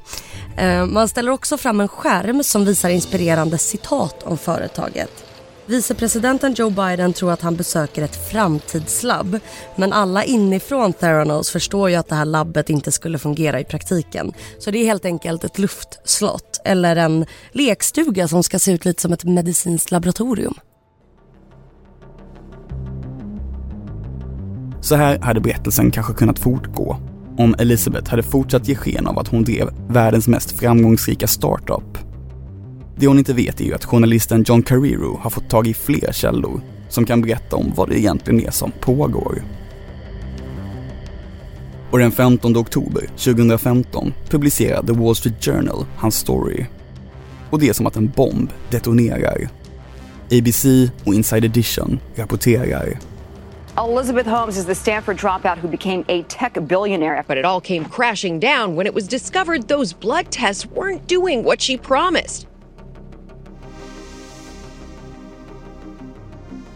Eh, 0.56 0.86
man 0.86 1.08
ställer 1.08 1.30
också 1.32 1.56
fram 1.56 1.80
en 1.80 1.88
skärm 1.88 2.44
som 2.44 2.64
visar 2.64 2.88
inspirerande 2.88 3.58
citat 3.58 4.22
om 4.22 4.38
företaget. 4.38 5.23
Vicepresidenten 5.66 6.54
Joe 6.54 6.70
Biden 6.70 7.12
tror 7.12 7.32
att 7.32 7.42
han 7.42 7.56
besöker 7.56 8.02
ett 8.02 8.30
framtidslabb 8.30 9.38
men 9.76 9.92
alla 9.92 10.24
inifrån 10.24 10.92
Theranos 10.92 11.50
förstår 11.50 11.90
ju 11.90 11.96
att 11.96 12.08
det 12.08 12.14
här 12.14 12.24
labbet 12.24 12.70
inte 12.70 12.92
skulle 12.92 13.18
fungera 13.18 13.60
i 13.60 13.64
praktiken. 13.64 14.32
Så 14.58 14.70
det 14.70 14.78
är 14.78 14.84
helt 14.84 15.04
enkelt 15.04 15.44
ett 15.44 15.58
luftslott 15.58 16.60
eller 16.64 16.96
en 16.96 17.26
lekstuga 17.52 18.28
som 18.28 18.42
ska 18.42 18.58
se 18.58 18.72
ut 18.72 18.84
lite 18.84 19.02
som 19.02 19.12
ett 19.12 19.24
medicinskt 19.24 19.90
laboratorium. 19.90 20.54
Så 24.80 24.94
här 24.94 25.18
hade 25.18 25.40
berättelsen 25.40 25.90
kanske 25.90 26.12
kunnat 26.12 26.38
fortgå 26.38 26.96
om 27.38 27.54
Elizabeth 27.58 28.10
hade 28.10 28.22
fortsatt 28.22 28.68
ge 28.68 28.74
sken 28.74 29.06
av 29.06 29.18
att 29.18 29.28
hon 29.28 29.44
drev 29.44 29.70
världens 29.88 30.28
mest 30.28 30.58
framgångsrika 30.58 31.26
startup 31.26 32.03
det 32.96 33.06
hon 33.06 33.18
inte 33.18 33.32
vet 33.32 33.60
är 33.60 33.64
ju 33.64 33.74
att 33.74 33.84
journalisten 33.84 34.44
John 34.46 34.62
Carrero 34.62 35.18
har 35.22 35.30
fått 35.30 35.48
tag 35.48 35.66
i 35.66 35.74
fler 35.74 36.12
källor 36.12 36.60
som 36.88 37.06
kan 37.06 37.22
berätta 37.22 37.56
om 37.56 37.72
vad 37.76 37.88
det 37.88 37.98
egentligen 37.98 38.46
är 38.46 38.50
som 38.50 38.72
pågår. 38.80 39.42
Och 41.90 41.98
den 41.98 42.12
15 42.12 42.56
oktober 42.56 43.06
2015 43.06 44.14
publicerar 44.28 44.82
The 44.82 44.92
Wall 44.92 45.16
Street 45.16 45.44
Journal 45.44 45.86
hans 45.96 46.16
story. 46.16 46.66
Och 47.50 47.60
det 47.60 47.68
är 47.68 47.72
som 47.72 47.86
att 47.86 47.96
en 47.96 48.08
bomb 48.08 48.50
detonerar. 48.70 49.48
ABC 50.30 50.64
och 51.04 51.14
Inside 51.14 51.44
Edition 51.44 52.00
rapporterar 52.14 52.98
Elizabeth 53.76 54.28
Holmes 54.28 54.56
is 54.56 54.66
the 54.66 54.74
Stanford 54.74 55.16
dropout 55.16 55.58
who 55.58 55.68
became 55.68 56.04
a 56.08 56.22
tech 56.28 56.52
billionaire. 56.68 57.24
But 57.26 57.38
it 57.38 57.44
all 57.44 57.60
came 57.60 57.84
crashing 57.84 58.40
down 58.40 58.76
when 58.76 58.86
it 58.86 58.94
was 58.94 59.08
discovered 59.08 59.68
those 59.68 59.92
blood 59.92 60.30
tests 60.30 60.66
weren't 60.66 61.08
doing 61.08 61.44
what 61.44 61.60
she 61.60 61.76
promised. 61.76 62.46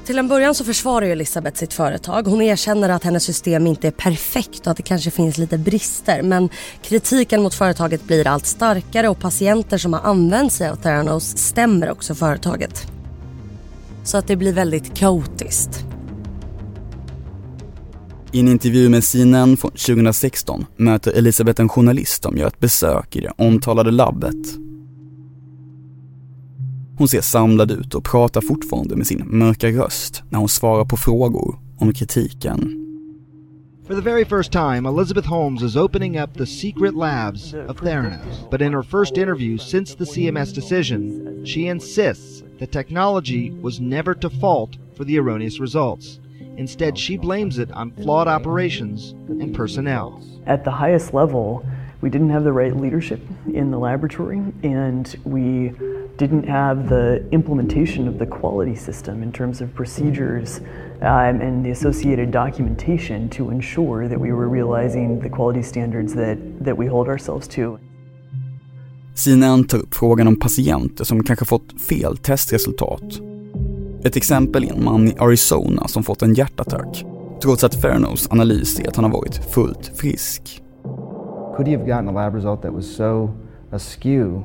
Till 0.08 0.18
en 0.18 0.28
början 0.28 0.54
så 0.54 0.64
försvarar 0.64 1.06
ju 1.06 1.12
Elisabeth 1.12 1.56
sitt 1.56 1.72
företag. 1.72 2.22
Hon 2.22 2.42
erkänner 2.42 2.88
att 2.88 3.04
hennes 3.04 3.24
system 3.24 3.66
inte 3.66 3.86
är 3.86 3.90
perfekt 3.90 4.60
och 4.60 4.70
att 4.70 4.76
det 4.76 4.82
kanske 4.82 5.10
finns 5.10 5.38
lite 5.38 5.58
brister. 5.58 6.22
Men 6.22 6.48
kritiken 6.82 7.42
mot 7.42 7.54
företaget 7.54 8.04
blir 8.04 8.26
allt 8.26 8.46
starkare 8.46 9.08
och 9.08 9.18
patienter 9.18 9.78
som 9.78 9.92
har 9.92 10.00
använt 10.00 10.52
sig 10.52 10.68
av 10.68 10.76
Theranos 10.76 11.36
stämmer 11.36 11.90
också 11.90 12.14
företaget. 12.14 12.86
Så 14.04 14.18
att 14.18 14.26
det 14.26 14.36
blir 14.36 14.52
väldigt 14.52 14.94
kaotiskt. 14.94 15.84
I 18.32 18.40
en 18.40 18.48
intervju 18.48 18.88
med 18.88 19.04
CNN 19.04 19.56
från 19.56 19.70
2016 19.70 20.66
möter 20.76 21.12
Elisabeth 21.12 21.60
en 21.60 21.68
journalist 21.68 22.22
som 22.22 22.36
gör 22.36 22.46
ett 22.46 22.60
besök 22.60 23.16
i 23.16 23.20
det 23.20 23.32
omtalade 23.36 23.90
labbet 23.90 24.67
hon 26.98 27.08
ser 27.08 27.20
samlad 27.20 27.70
ut 27.70 27.94
och 27.94 28.04
pratar 28.04 28.40
fortfarande 28.40 28.96
med 28.96 29.06
sin 29.06 29.24
mörka 29.26 29.68
röst 29.68 30.22
när 30.28 30.38
hon 30.38 30.48
svarar 30.48 30.84
på 30.84 30.96
frågor 30.96 31.58
om 31.78 31.92
kritiken. 31.92 32.84
For 33.86 33.94
the 33.94 34.10
very 34.10 34.24
first 34.24 34.52
time, 34.52 34.88
Elizabeth 34.88 35.28
Holmes 35.28 35.62
is 35.62 35.76
opening 35.76 36.18
up 36.18 36.34
the 36.34 36.46
secret 36.46 36.94
labs 36.94 37.54
of 37.54 37.80
Theranos. 37.80 38.50
But 38.50 38.60
in 38.60 38.74
her 38.74 38.82
first 38.82 39.16
interview 39.16 39.58
since 39.58 39.94
the 39.94 40.04
CMS 40.04 40.54
decision, 40.54 41.46
she 41.46 41.60
insists 41.60 42.42
that 42.58 42.70
technology 42.70 43.50
was 43.62 43.80
never 43.80 44.14
to 44.14 44.28
fault 44.28 44.76
for 44.96 45.04
the 45.04 45.18
erroneous 45.18 45.60
results. 45.60 46.20
Instead, 46.58 46.98
she 46.98 47.16
blames 47.16 47.58
it 47.58 47.70
on 47.72 47.92
flawed 47.92 48.28
operations 48.28 49.14
and 49.28 49.54
personnel. 49.54 50.20
At 50.46 50.64
the 50.64 50.70
highest 50.70 51.14
level, 51.14 51.62
we 52.02 52.10
didn't 52.10 52.30
have 52.30 52.44
the 52.44 52.52
right 52.52 52.76
leadership 52.76 53.20
in 53.46 53.70
the 53.70 53.78
laboratory, 53.78 54.42
and 54.62 55.16
we 55.24 55.72
didn't 56.18 56.48
have 56.48 56.88
the 56.88 57.24
implementation 57.30 58.08
of 58.08 58.18
the 58.18 58.26
quality 58.26 58.76
system 58.76 59.22
in 59.22 59.32
terms 59.32 59.60
of 59.60 59.74
procedures 59.74 60.60
um, 61.00 61.40
and 61.40 61.64
the 61.64 61.70
associated 61.70 62.30
documentation 62.32 63.28
to 63.28 63.50
ensure 63.50 64.08
that 64.08 64.20
we 64.20 64.32
were 64.32 64.48
realizing 64.48 65.20
the 65.20 65.28
quality 65.28 65.62
standards 65.62 66.14
that, 66.14 66.36
that 66.64 66.76
we 66.76 66.86
hold 66.86 67.08
ourselves 67.08 67.48
to. 67.48 67.78
CNN 69.14 69.64
tar 69.64 69.78
upp 69.78 69.94
frågan 69.94 70.28
om 70.28 70.36
patienter 70.36 71.04
som 71.04 71.24
kanske 71.24 71.44
fått 71.44 71.82
fel 71.82 72.16
testresultat. 72.16 73.20
Ett 74.04 74.16
exempel 74.16 74.64
är 74.64 74.72
en 74.72 74.84
man 74.84 75.08
i 75.08 75.14
Arizona 75.18 75.88
som 75.88 76.02
fått 76.02 76.22
en 76.22 76.34
hjärtattack, 76.34 77.04
trots 77.42 77.64
att 77.64 77.74
Fernos 77.74 78.28
analys 78.30 78.80
är 78.80 78.88
att 78.88 78.96
han 78.96 79.04
har 79.04 79.12
varit 79.12 79.34
fullt 79.34 79.92
frisk. 79.96 80.62
Could 81.56 81.68
he 81.68 81.76
have 81.76 81.86
gotten 81.86 82.08
a 82.08 82.12
lab 82.12 82.34
result 82.34 82.62
that 82.62 82.72
was 82.72 82.96
so 82.96 83.30
askew 83.72 84.42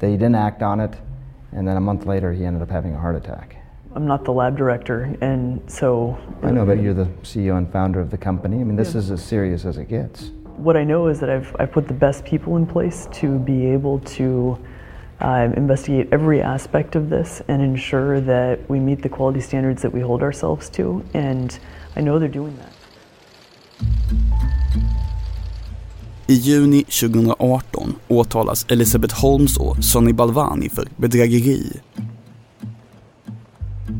that 0.00 0.10
he 0.10 0.16
didn't 0.16 0.46
act 0.46 0.62
on 0.62 0.80
it 0.80 0.90
and 1.52 1.66
then 1.66 1.76
a 1.76 1.80
month 1.80 2.06
later 2.06 2.32
he 2.32 2.44
ended 2.44 2.62
up 2.62 2.70
having 2.70 2.94
a 2.94 2.98
heart 2.98 3.16
attack. 3.16 3.56
I'm 3.94 4.06
not 4.06 4.24
the 4.24 4.32
lab 4.32 4.56
director, 4.56 5.16
and 5.20 5.60
so. 5.70 6.18
I 6.42 6.50
know, 6.50 6.66
but 6.66 6.80
you're 6.80 6.94
the 6.94 7.06
CEO 7.22 7.56
and 7.56 7.70
founder 7.72 8.00
of 8.00 8.10
the 8.10 8.18
company. 8.18 8.60
I 8.60 8.64
mean, 8.64 8.76
this 8.76 8.92
yeah. 8.92 8.98
is 8.98 9.10
as 9.10 9.24
serious 9.24 9.64
as 9.64 9.78
it 9.78 9.88
gets. 9.88 10.30
What 10.56 10.76
I 10.76 10.84
know 10.84 11.08
is 11.08 11.20
that 11.20 11.30
I've, 11.30 11.54
I've 11.58 11.72
put 11.72 11.88
the 11.88 11.94
best 11.94 12.24
people 12.24 12.56
in 12.56 12.66
place 12.66 13.08
to 13.12 13.38
be 13.38 13.66
able 13.66 14.00
to 14.00 14.58
uh, 15.20 15.50
investigate 15.56 16.08
every 16.12 16.42
aspect 16.42 16.96
of 16.96 17.10
this 17.10 17.42
and 17.48 17.62
ensure 17.62 18.20
that 18.20 18.68
we 18.68 18.78
meet 18.78 19.02
the 19.02 19.08
quality 19.08 19.40
standards 19.40 19.82
that 19.82 19.92
we 19.92 20.00
hold 20.00 20.22
ourselves 20.22 20.68
to, 20.70 21.04
and 21.14 21.58
I 21.96 22.00
know 22.00 22.18
they're 22.18 22.28
doing 22.28 22.56
that. 22.58 24.57
I 26.30 26.34
juni 26.34 26.84
2018 26.84 27.94
åtalas 28.08 28.66
Elisabeth 28.68 29.20
Holmes 29.20 29.56
och 29.56 29.84
Sonny 29.84 30.12
Balvani 30.12 30.68
för 30.68 30.88
bedrägeri. 30.96 31.72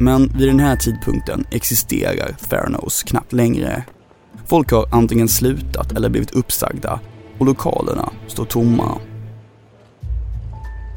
Men 0.01 0.33
vid 0.39 0.49
den 0.49 0.61
här 0.61 0.77
tidpunkten 0.77 1.45
existerar 1.51 2.37
Theranos 2.49 3.03
knappt 3.03 3.33
längre. 3.33 3.85
Folk 4.47 4.71
har 4.71 4.89
antingen 4.91 5.29
slutat 5.29 5.93
eller 5.93 6.09
blivit 6.09 6.31
uppsagda 6.31 7.01
och 7.39 7.47
lokalerna 7.47 8.13
står 8.27 8.45
tomma. 8.45 8.99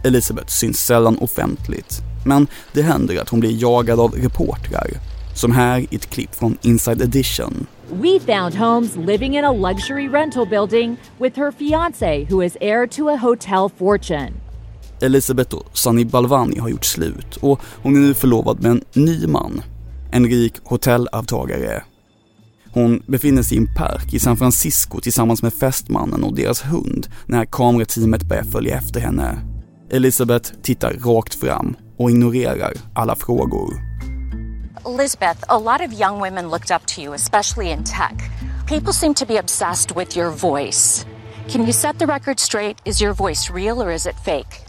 Elisabeth 0.03 0.47
syns 0.47 0.85
sällan 0.85 1.17
offentligt, 1.17 2.01
men 2.25 2.47
det 2.73 2.81
händer 2.81 3.21
att 3.21 3.29
hon 3.29 3.39
blir 3.39 3.61
jagad 3.61 3.99
av 3.99 4.11
reportrar. 4.11 4.87
Som 5.35 5.51
här 5.51 5.79
i 5.79 5.95
ett 5.95 6.09
klipp 6.09 6.35
från 6.35 6.57
Inside 6.61 7.01
Edition 7.01 7.67
we 7.91 8.19
found 8.19 8.55
Holmes 8.55 8.97
living 8.97 9.35
in 9.35 9.45
a 9.45 9.51
luxury 9.51 10.07
rental 10.07 10.45
building 10.45 10.97
with 11.19 11.37
her 11.37 11.51
fiance, 11.51 12.25
who 12.29 12.41
is 12.41 12.57
heir 12.61 12.87
to 12.87 13.09
a 13.09 13.17
hotel 13.17 13.69
fortune. 13.69 14.31
Elisabeth 15.01 15.55
och 15.55 15.77
Sunny 15.77 16.05
Balvani 16.05 16.59
har 16.59 16.69
gjort 16.69 16.85
slut 16.85 17.37
och 17.37 17.59
hon 17.83 17.95
är 17.95 17.99
nu 17.99 18.13
förlovad 18.13 18.61
med 18.61 18.71
en 18.71 18.81
ny 18.93 19.27
man. 19.27 19.61
En 20.11 20.25
rik 20.25 20.53
hotellavtagare. 20.63 21.83
Hon 22.73 23.03
befinner 23.07 23.43
sig 23.43 23.57
i 23.57 23.61
en 23.61 23.75
park 23.75 24.13
i 24.13 24.19
San 24.19 24.37
Francisco 24.37 24.99
tillsammans 24.99 25.43
med 25.43 25.53
fästmannen 25.53 26.23
och 26.23 26.35
deras 26.35 26.61
hund 26.61 27.07
när 27.25 27.45
kamerateamet 27.45 28.23
börjar 28.23 28.43
följa 28.43 28.77
efter 28.77 28.99
henne. 28.99 29.37
Elisabeth 29.89 30.53
tittar 30.61 30.93
rakt 30.93 31.35
fram 31.35 31.75
och 31.97 32.11
ignorerar 32.11 32.73
alla 32.93 33.15
frågor. 33.15 33.90
Elizabeth, 34.85 35.43
a 35.49 35.57
lot 35.57 35.81
of 35.81 35.93
young 35.93 36.19
women 36.21 36.49
looked 36.49 36.71
up 36.71 36.85
to 36.85 37.01
you, 37.01 37.13
especially 37.13 37.71
in 37.71 37.83
tech. 37.83 38.31
People 38.67 38.93
seem 38.93 39.13
to 39.13 39.25
be 39.25 39.37
obsessed 39.37 39.95
with 39.95 40.17
your 40.17 40.29
voice. 40.29 41.05
Can 41.49 41.61
you 41.61 41.73
set 41.73 41.99
the 41.99 42.05
record 42.05 42.39
straight? 42.39 42.77
Is 42.85 43.01
your 43.01 43.13
voice 43.13 43.49
real 43.53 43.81
or 43.81 43.91
is 43.91 44.05
it 44.05 44.15
fake? 44.25 44.67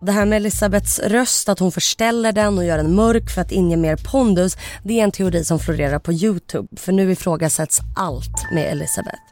Det 0.00 0.12
här 0.12 0.24
med 0.26 0.36
Elisabeths 0.36 0.98
röst, 0.98 1.48
att 1.48 1.58
hon 1.58 1.72
förställer 1.72 2.32
den 2.32 2.58
och 2.58 2.64
gör 2.64 2.76
den 2.76 2.94
mörk 2.94 3.30
för 3.30 3.40
att 3.40 3.52
inge 3.52 3.76
mer 3.76 3.96
pondus, 3.96 4.56
det 4.82 5.00
är 5.00 5.04
en 5.04 5.12
teori 5.12 5.44
som 5.44 5.58
florerar 5.58 5.98
på 5.98 6.12
Youtube. 6.12 6.68
För 6.76 6.92
nu 6.92 7.12
ifrågasätts 7.12 7.80
allt 7.96 8.52
med 8.52 8.72
Elisabeth. 8.72 9.31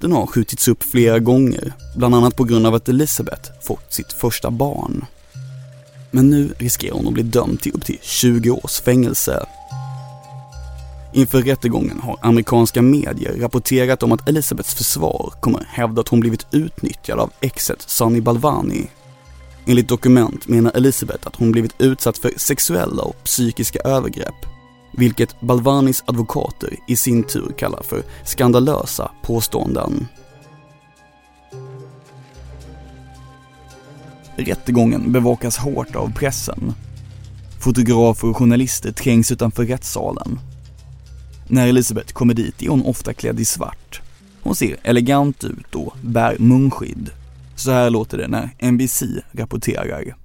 Den 0.00 0.12
har 0.12 0.26
skjutits 0.26 0.68
upp 0.68 0.82
flera 0.82 1.18
gånger, 1.18 1.72
bland 1.96 2.14
annat 2.14 2.36
på 2.36 2.44
grund 2.44 2.66
av 2.66 2.74
att 2.74 2.88
Elisabeth 2.88 3.50
fått 3.62 3.92
sitt 3.92 4.12
första 4.12 4.50
barn. 4.50 5.04
Men 6.10 6.30
nu 6.30 6.54
riskerar 6.58 6.94
hon 6.94 7.06
att 7.06 7.12
bli 7.12 7.22
dömd 7.22 7.60
till 7.60 7.72
upp 7.72 7.84
till 7.84 7.98
20 8.02 8.50
års 8.50 8.80
fängelse. 8.80 9.46
Inför 11.12 11.42
rättegången 11.42 12.00
har 12.00 12.18
amerikanska 12.22 12.82
medier 12.82 13.40
rapporterat 13.40 14.02
om 14.02 14.12
att 14.12 14.28
Elisabeths 14.28 14.74
försvar 14.74 15.32
kommer 15.40 15.64
hävda 15.68 16.00
att 16.00 16.08
hon 16.08 16.20
blivit 16.20 16.46
utnyttjad 16.50 17.18
av 17.18 17.30
exet 17.40 17.82
Sunny 17.82 18.20
Balvani. 18.20 18.86
Enligt 19.66 19.88
dokument 19.88 20.48
menar 20.48 20.72
Elisabeth 20.76 21.26
att 21.26 21.36
hon 21.36 21.52
blivit 21.52 21.74
utsatt 21.78 22.18
för 22.18 22.32
sexuella 22.36 23.02
och 23.02 23.24
psykiska 23.24 23.78
övergrepp 23.78 24.55
vilket 24.96 25.40
Balvanis 25.40 26.04
advokater 26.06 26.76
i 26.88 26.96
sin 26.96 27.22
tur 27.22 27.52
kallar 27.58 27.82
för 27.82 28.02
skandalösa 28.24 29.10
påståenden. 29.22 30.06
Rättegången 34.36 35.12
bevakas 35.12 35.56
hårt 35.56 35.96
av 35.96 36.12
pressen. 36.12 36.72
Fotografer 37.60 38.28
och 38.28 38.36
journalister 38.36 38.92
trängs 38.92 39.32
utanför 39.32 39.64
rättssalen. 39.64 40.38
När 41.48 41.68
Elisabeth 41.68 42.12
kommer 42.12 42.34
dit 42.34 42.62
är 42.62 42.68
hon 42.68 42.82
ofta 42.82 43.14
klädd 43.14 43.40
i 43.40 43.44
svart. 43.44 44.00
Hon 44.42 44.54
ser 44.54 44.76
elegant 44.82 45.44
ut 45.44 45.74
och 45.74 45.96
bär 46.02 46.36
munskydd. 46.38 47.10
Så 47.56 47.70
här 47.70 47.90
låter 47.90 48.18
det 48.18 48.28
när 48.28 48.72
NBC 48.72 49.02
rapporterar. 49.32 50.16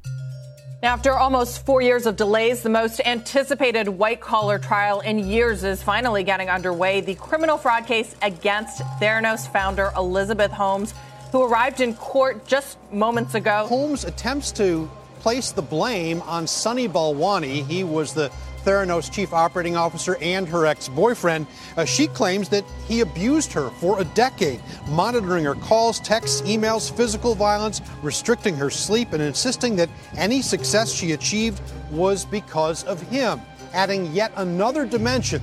After 0.84 1.14
almost 1.16 1.64
four 1.64 1.84
years 1.84 2.08
of 2.08 2.16
delays, 2.16 2.64
the 2.64 2.70
most 2.70 3.02
anticipated 3.06 3.88
white 3.88 4.20
collar 4.20 4.58
trial 4.58 5.02
in 5.02 5.20
years 5.20 5.64
is 5.64 5.84
finally 5.84 6.24
getting 6.24 6.50
underway. 6.50 7.02
The 7.02 7.14
criminal 7.14 7.60
fraud 7.60 7.86
case 7.86 8.16
against 8.24 8.82
Theranos 9.00 9.48
founder 9.48 9.92
Elizabeth 9.96 10.52
Holmes, 10.52 10.96
who 11.32 11.44
arrived 11.44 11.82
in 11.82 11.94
court 11.94 12.48
just 12.48 12.80
moments 12.92 13.36
ago. 13.36 13.68
Holmes 13.68 14.06
attempts 14.06 14.52
to 14.54 14.90
place 15.20 15.52
the 15.52 15.62
blame 15.62 16.24
on 16.24 16.48
Sonny 16.48 16.90
Balwani. 16.90 17.64
He 17.68 17.84
was 17.84 18.16
the 18.16 18.32
Theranos 18.64 19.12
chief 19.12 19.34
operating 19.34 19.76
officer 19.76 20.18
and 20.22 20.48
her 20.48 20.66
ex 20.66 20.88
boyfriend. 20.90 21.48
Uh, 21.78 21.86
she 21.86 22.08
claims 22.08 22.50
that 22.50 22.64
he 22.88 23.02
abused 23.02 23.52
her 23.54 23.70
for 23.70 24.00
a 24.00 24.06
decade, 24.06 24.62
monitoring 24.90 25.44
her 25.46 25.56
calls, 25.56 26.00
texts, 26.00 26.42
emails, 26.42 26.96
physical 26.96 27.36
violence, 27.36 27.82
restricting 28.02 28.56
her 28.56 28.70
sleep, 28.70 29.14
and 29.14 29.22
insisting 29.22 29.76
that 29.76 29.90
any 30.16 30.42
success 30.42 30.92
she 30.92 31.12
achieved 31.12 31.62
was 31.92 32.26
because 32.26 32.84
of 32.86 33.02
him, 33.04 33.42
adding 33.74 34.12
yet 34.14 34.32
another 34.36 34.86
dimension 34.86 35.42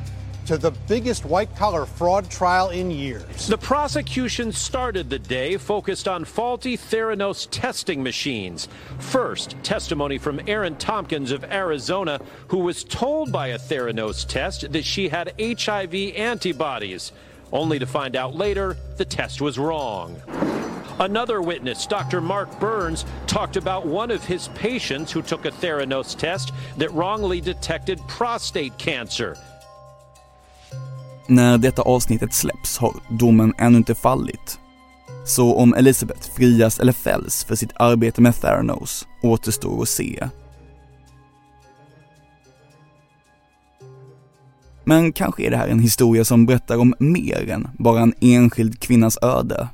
to 0.48 0.56
the 0.56 0.70
biggest 0.88 1.26
white 1.26 1.54
collar 1.56 1.84
fraud 1.84 2.30
trial 2.30 2.70
in 2.70 2.90
years. 2.90 3.48
The 3.48 3.58
prosecution 3.58 4.50
started 4.50 5.10
the 5.10 5.18
day 5.18 5.58
focused 5.58 6.08
on 6.08 6.24
faulty 6.24 6.74
Theranos 6.74 7.46
testing 7.50 8.02
machines. 8.02 8.66
First, 8.98 9.56
testimony 9.62 10.16
from 10.16 10.40
Erin 10.48 10.76
Tompkins 10.76 11.32
of 11.32 11.44
Arizona, 11.44 12.18
who 12.46 12.60
was 12.60 12.82
told 12.82 13.30
by 13.30 13.48
a 13.48 13.58
Theranos 13.58 14.26
test 14.26 14.72
that 14.72 14.86
she 14.86 15.10
had 15.10 15.34
HIV 15.38 15.94
antibodies, 16.16 17.12
only 17.52 17.78
to 17.78 17.84
find 17.86 18.16
out 18.16 18.34
later 18.34 18.78
the 18.96 19.04
test 19.04 19.42
was 19.42 19.58
wrong. 19.58 20.16
Another 20.98 21.42
witness, 21.42 21.86
Dr. 21.86 22.22
Mark 22.22 22.58
Burns, 22.58 23.04
talked 23.26 23.58
about 23.58 23.86
one 23.86 24.10
of 24.10 24.24
his 24.24 24.48
patients 24.48 25.12
who 25.12 25.20
took 25.20 25.44
a 25.44 25.50
Theranos 25.50 26.16
test 26.16 26.54
that 26.78 26.90
wrongly 26.94 27.42
detected 27.42 28.00
prostate 28.08 28.78
cancer. 28.78 29.36
När 31.30 31.58
detta 31.58 31.82
avsnittet 31.82 32.32
släpps 32.32 32.78
har 32.78 32.94
domen 33.08 33.54
ännu 33.58 33.76
inte 33.76 33.94
fallit. 33.94 34.58
Så 35.26 35.54
om 35.54 35.74
Elizabeth 35.74 36.30
frias 36.36 36.80
eller 36.80 36.92
fälls 36.92 37.44
för 37.44 37.54
sitt 37.54 37.72
arbete 37.76 38.20
med 38.20 38.34
Theranos 38.34 39.06
återstår 39.22 39.82
att 39.82 39.88
se. 39.88 40.28
Men 44.84 45.12
kanske 45.12 45.46
är 45.46 45.50
det 45.50 45.56
här 45.56 45.68
en 45.68 45.78
historia 45.78 46.24
som 46.24 46.46
berättar 46.46 46.76
om 46.76 46.94
mer 46.98 47.50
än 47.50 47.68
bara 47.78 48.00
en 48.00 48.14
enskild 48.20 48.80
kvinnas 48.80 49.18
öde. 49.22 49.68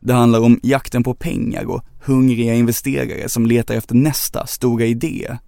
Det 0.00 0.12
handlar 0.12 0.40
om 0.40 0.60
jakten 0.62 1.02
på 1.02 1.14
pengar 1.14 1.64
och 1.64 1.82
hungriga 2.04 2.54
investerare 2.54 3.28
som 3.28 3.46
letar 3.46 3.74
efter 3.74 3.94
nästa 3.94 4.46
stora 4.46 4.84
idé. 4.84 5.38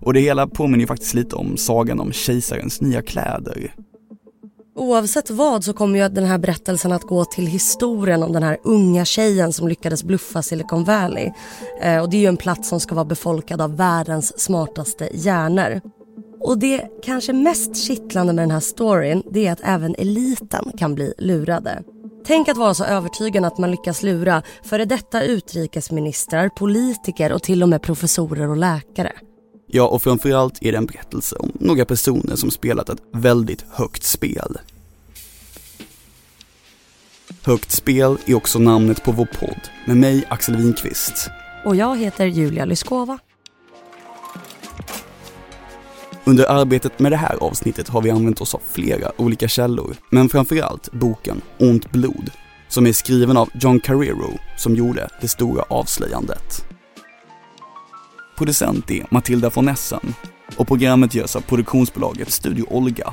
Och 0.00 0.14
det 0.14 0.20
hela 0.20 0.46
påminner 0.46 0.80
ju 0.80 0.86
faktiskt 0.86 1.14
lite 1.14 1.36
om 1.36 1.56
sagan 1.56 2.00
om 2.00 2.12
kejsarens 2.12 2.80
nya 2.80 3.02
kläder. 3.02 3.74
Oavsett 4.74 5.30
vad 5.30 5.64
så 5.64 5.72
kommer 5.72 5.98
ju 5.98 6.08
den 6.08 6.24
här 6.24 6.38
berättelsen 6.38 6.92
att 6.92 7.02
gå 7.02 7.24
till 7.24 7.46
historien 7.46 8.22
om 8.22 8.32
den 8.32 8.42
här 8.42 8.58
unga 8.64 9.04
tjejen 9.04 9.52
som 9.52 9.68
lyckades 9.68 10.04
bluffa 10.04 10.42
Silicon 10.42 10.84
Valley. 10.84 11.30
Eh, 11.82 12.02
och 12.02 12.10
det 12.10 12.16
är 12.16 12.20
ju 12.20 12.26
en 12.26 12.36
plats 12.36 12.68
som 12.68 12.80
ska 12.80 12.94
vara 12.94 13.04
befolkad 13.04 13.60
av 13.60 13.76
världens 13.76 14.40
smartaste 14.40 15.08
hjärnor. 15.14 15.80
Och 16.40 16.58
det 16.58 16.88
kanske 17.02 17.32
mest 17.32 17.76
kittlande 17.76 18.32
med 18.32 18.42
den 18.42 18.50
här 18.50 18.60
storyn 18.60 19.22
det 19.30 19.46
är 19.46 19.52
att 19.52 19.60
även 19.64 19.94
eliten 19.98 20.72
kan 20.78 20.94
bli 20.94 21.14
lurade. 21.18 21.82
Tänk 22.26 22.48
att 22.48 22.56
vara 22.56 22.74
så 22.74 22.84
övertygad 22.84 23.44
att 23.44 23.58
man 23.58 23.70
lyckas 23.70 24.02
lura 24.02 24.42
före 24.62 24.84
detta 24.84 25.22
utrikesministrar, 25.22 26.48
politiker 26.48 27.32
och 27.32 27.42
till 27.42 27.62
och 27.62 27.68
med 27.68 27.82
professorer 27.82 28.48
och 28.48 28.56
läkare. 28.56 29.12
Ja, 29.74 29.86
och 29.86 30.02
framförallt 30.02 30.62
är 30.62 30.72
det 30.72 30.78
en 30.78 30.86
berättelse 30.86 31.36
om 31.36 31.52
några 31.60 31.84
personer 31.84 32.36
som 32.36 32.50
spelat 32.50 32.88
ett 32.88 33.02
väldigt 33.12 33.64
högt 33.70 34.02
spel. 34.02 34.58
Högt 37.42 37.70
spel 37.70 38.16
är 38.26 38.34
också 38.34 38.58
namnet 38.58 39.04
på 39.04 39.12
vår 39.12 39.28
podd 39.40 39.60
med 39.86 39.96
mig 39.96 40.24
Axel 40.28 40.56
Winqvist. 40.56 41.30
Och 41.64 41.76
jag 41.76 41.96
heter 41.96 42.26
Julia 42.26 42.64
Lyskova. 42.64 43.18
Under 46.24 46.50
arbetet 46.50 46.98
med 46.98 47.12
det 47.12 47.16
här 47.16 47.36
avsnittet 47.40 47.88
har 47.88 48.02
vi 48.02 48.10
använt 48.10 48.40
oss 48.40 48.54
av 48.54 48.62
flera 48.72 49.20
olika 49.20 49.48
källor, 49.48 49.96
men 50.10 50.28
framförallt 50.28 50.92
boken 50.92 51.40
Ont 51.58 51.92
blod, 51.92 52.30
som 52.68 52.86
är 52.86 52.92
skriven 52.92 53.36
av 53.36 53.48
John 53.54 53.80
Carrero 53.80 54.38
som 54.58 54.76
gjorde 54.76 55.08
det 55.20 55.28
stora 55.28 55.62
avslöjandet. 55.62 56.71
Producent 58.42 58.90
är 58.90 59.06
Matilda 59.10 59.50
von 59.50 59.68
Essen 59.68 60.14
och 60.56 60.68
programmet 60.68 61.14
görs 61.14 61.36
av 61.36 61.40
produktionsbolaget 61.40 62.30
Studio 62.30 62.66
Olga. 62.70 63.12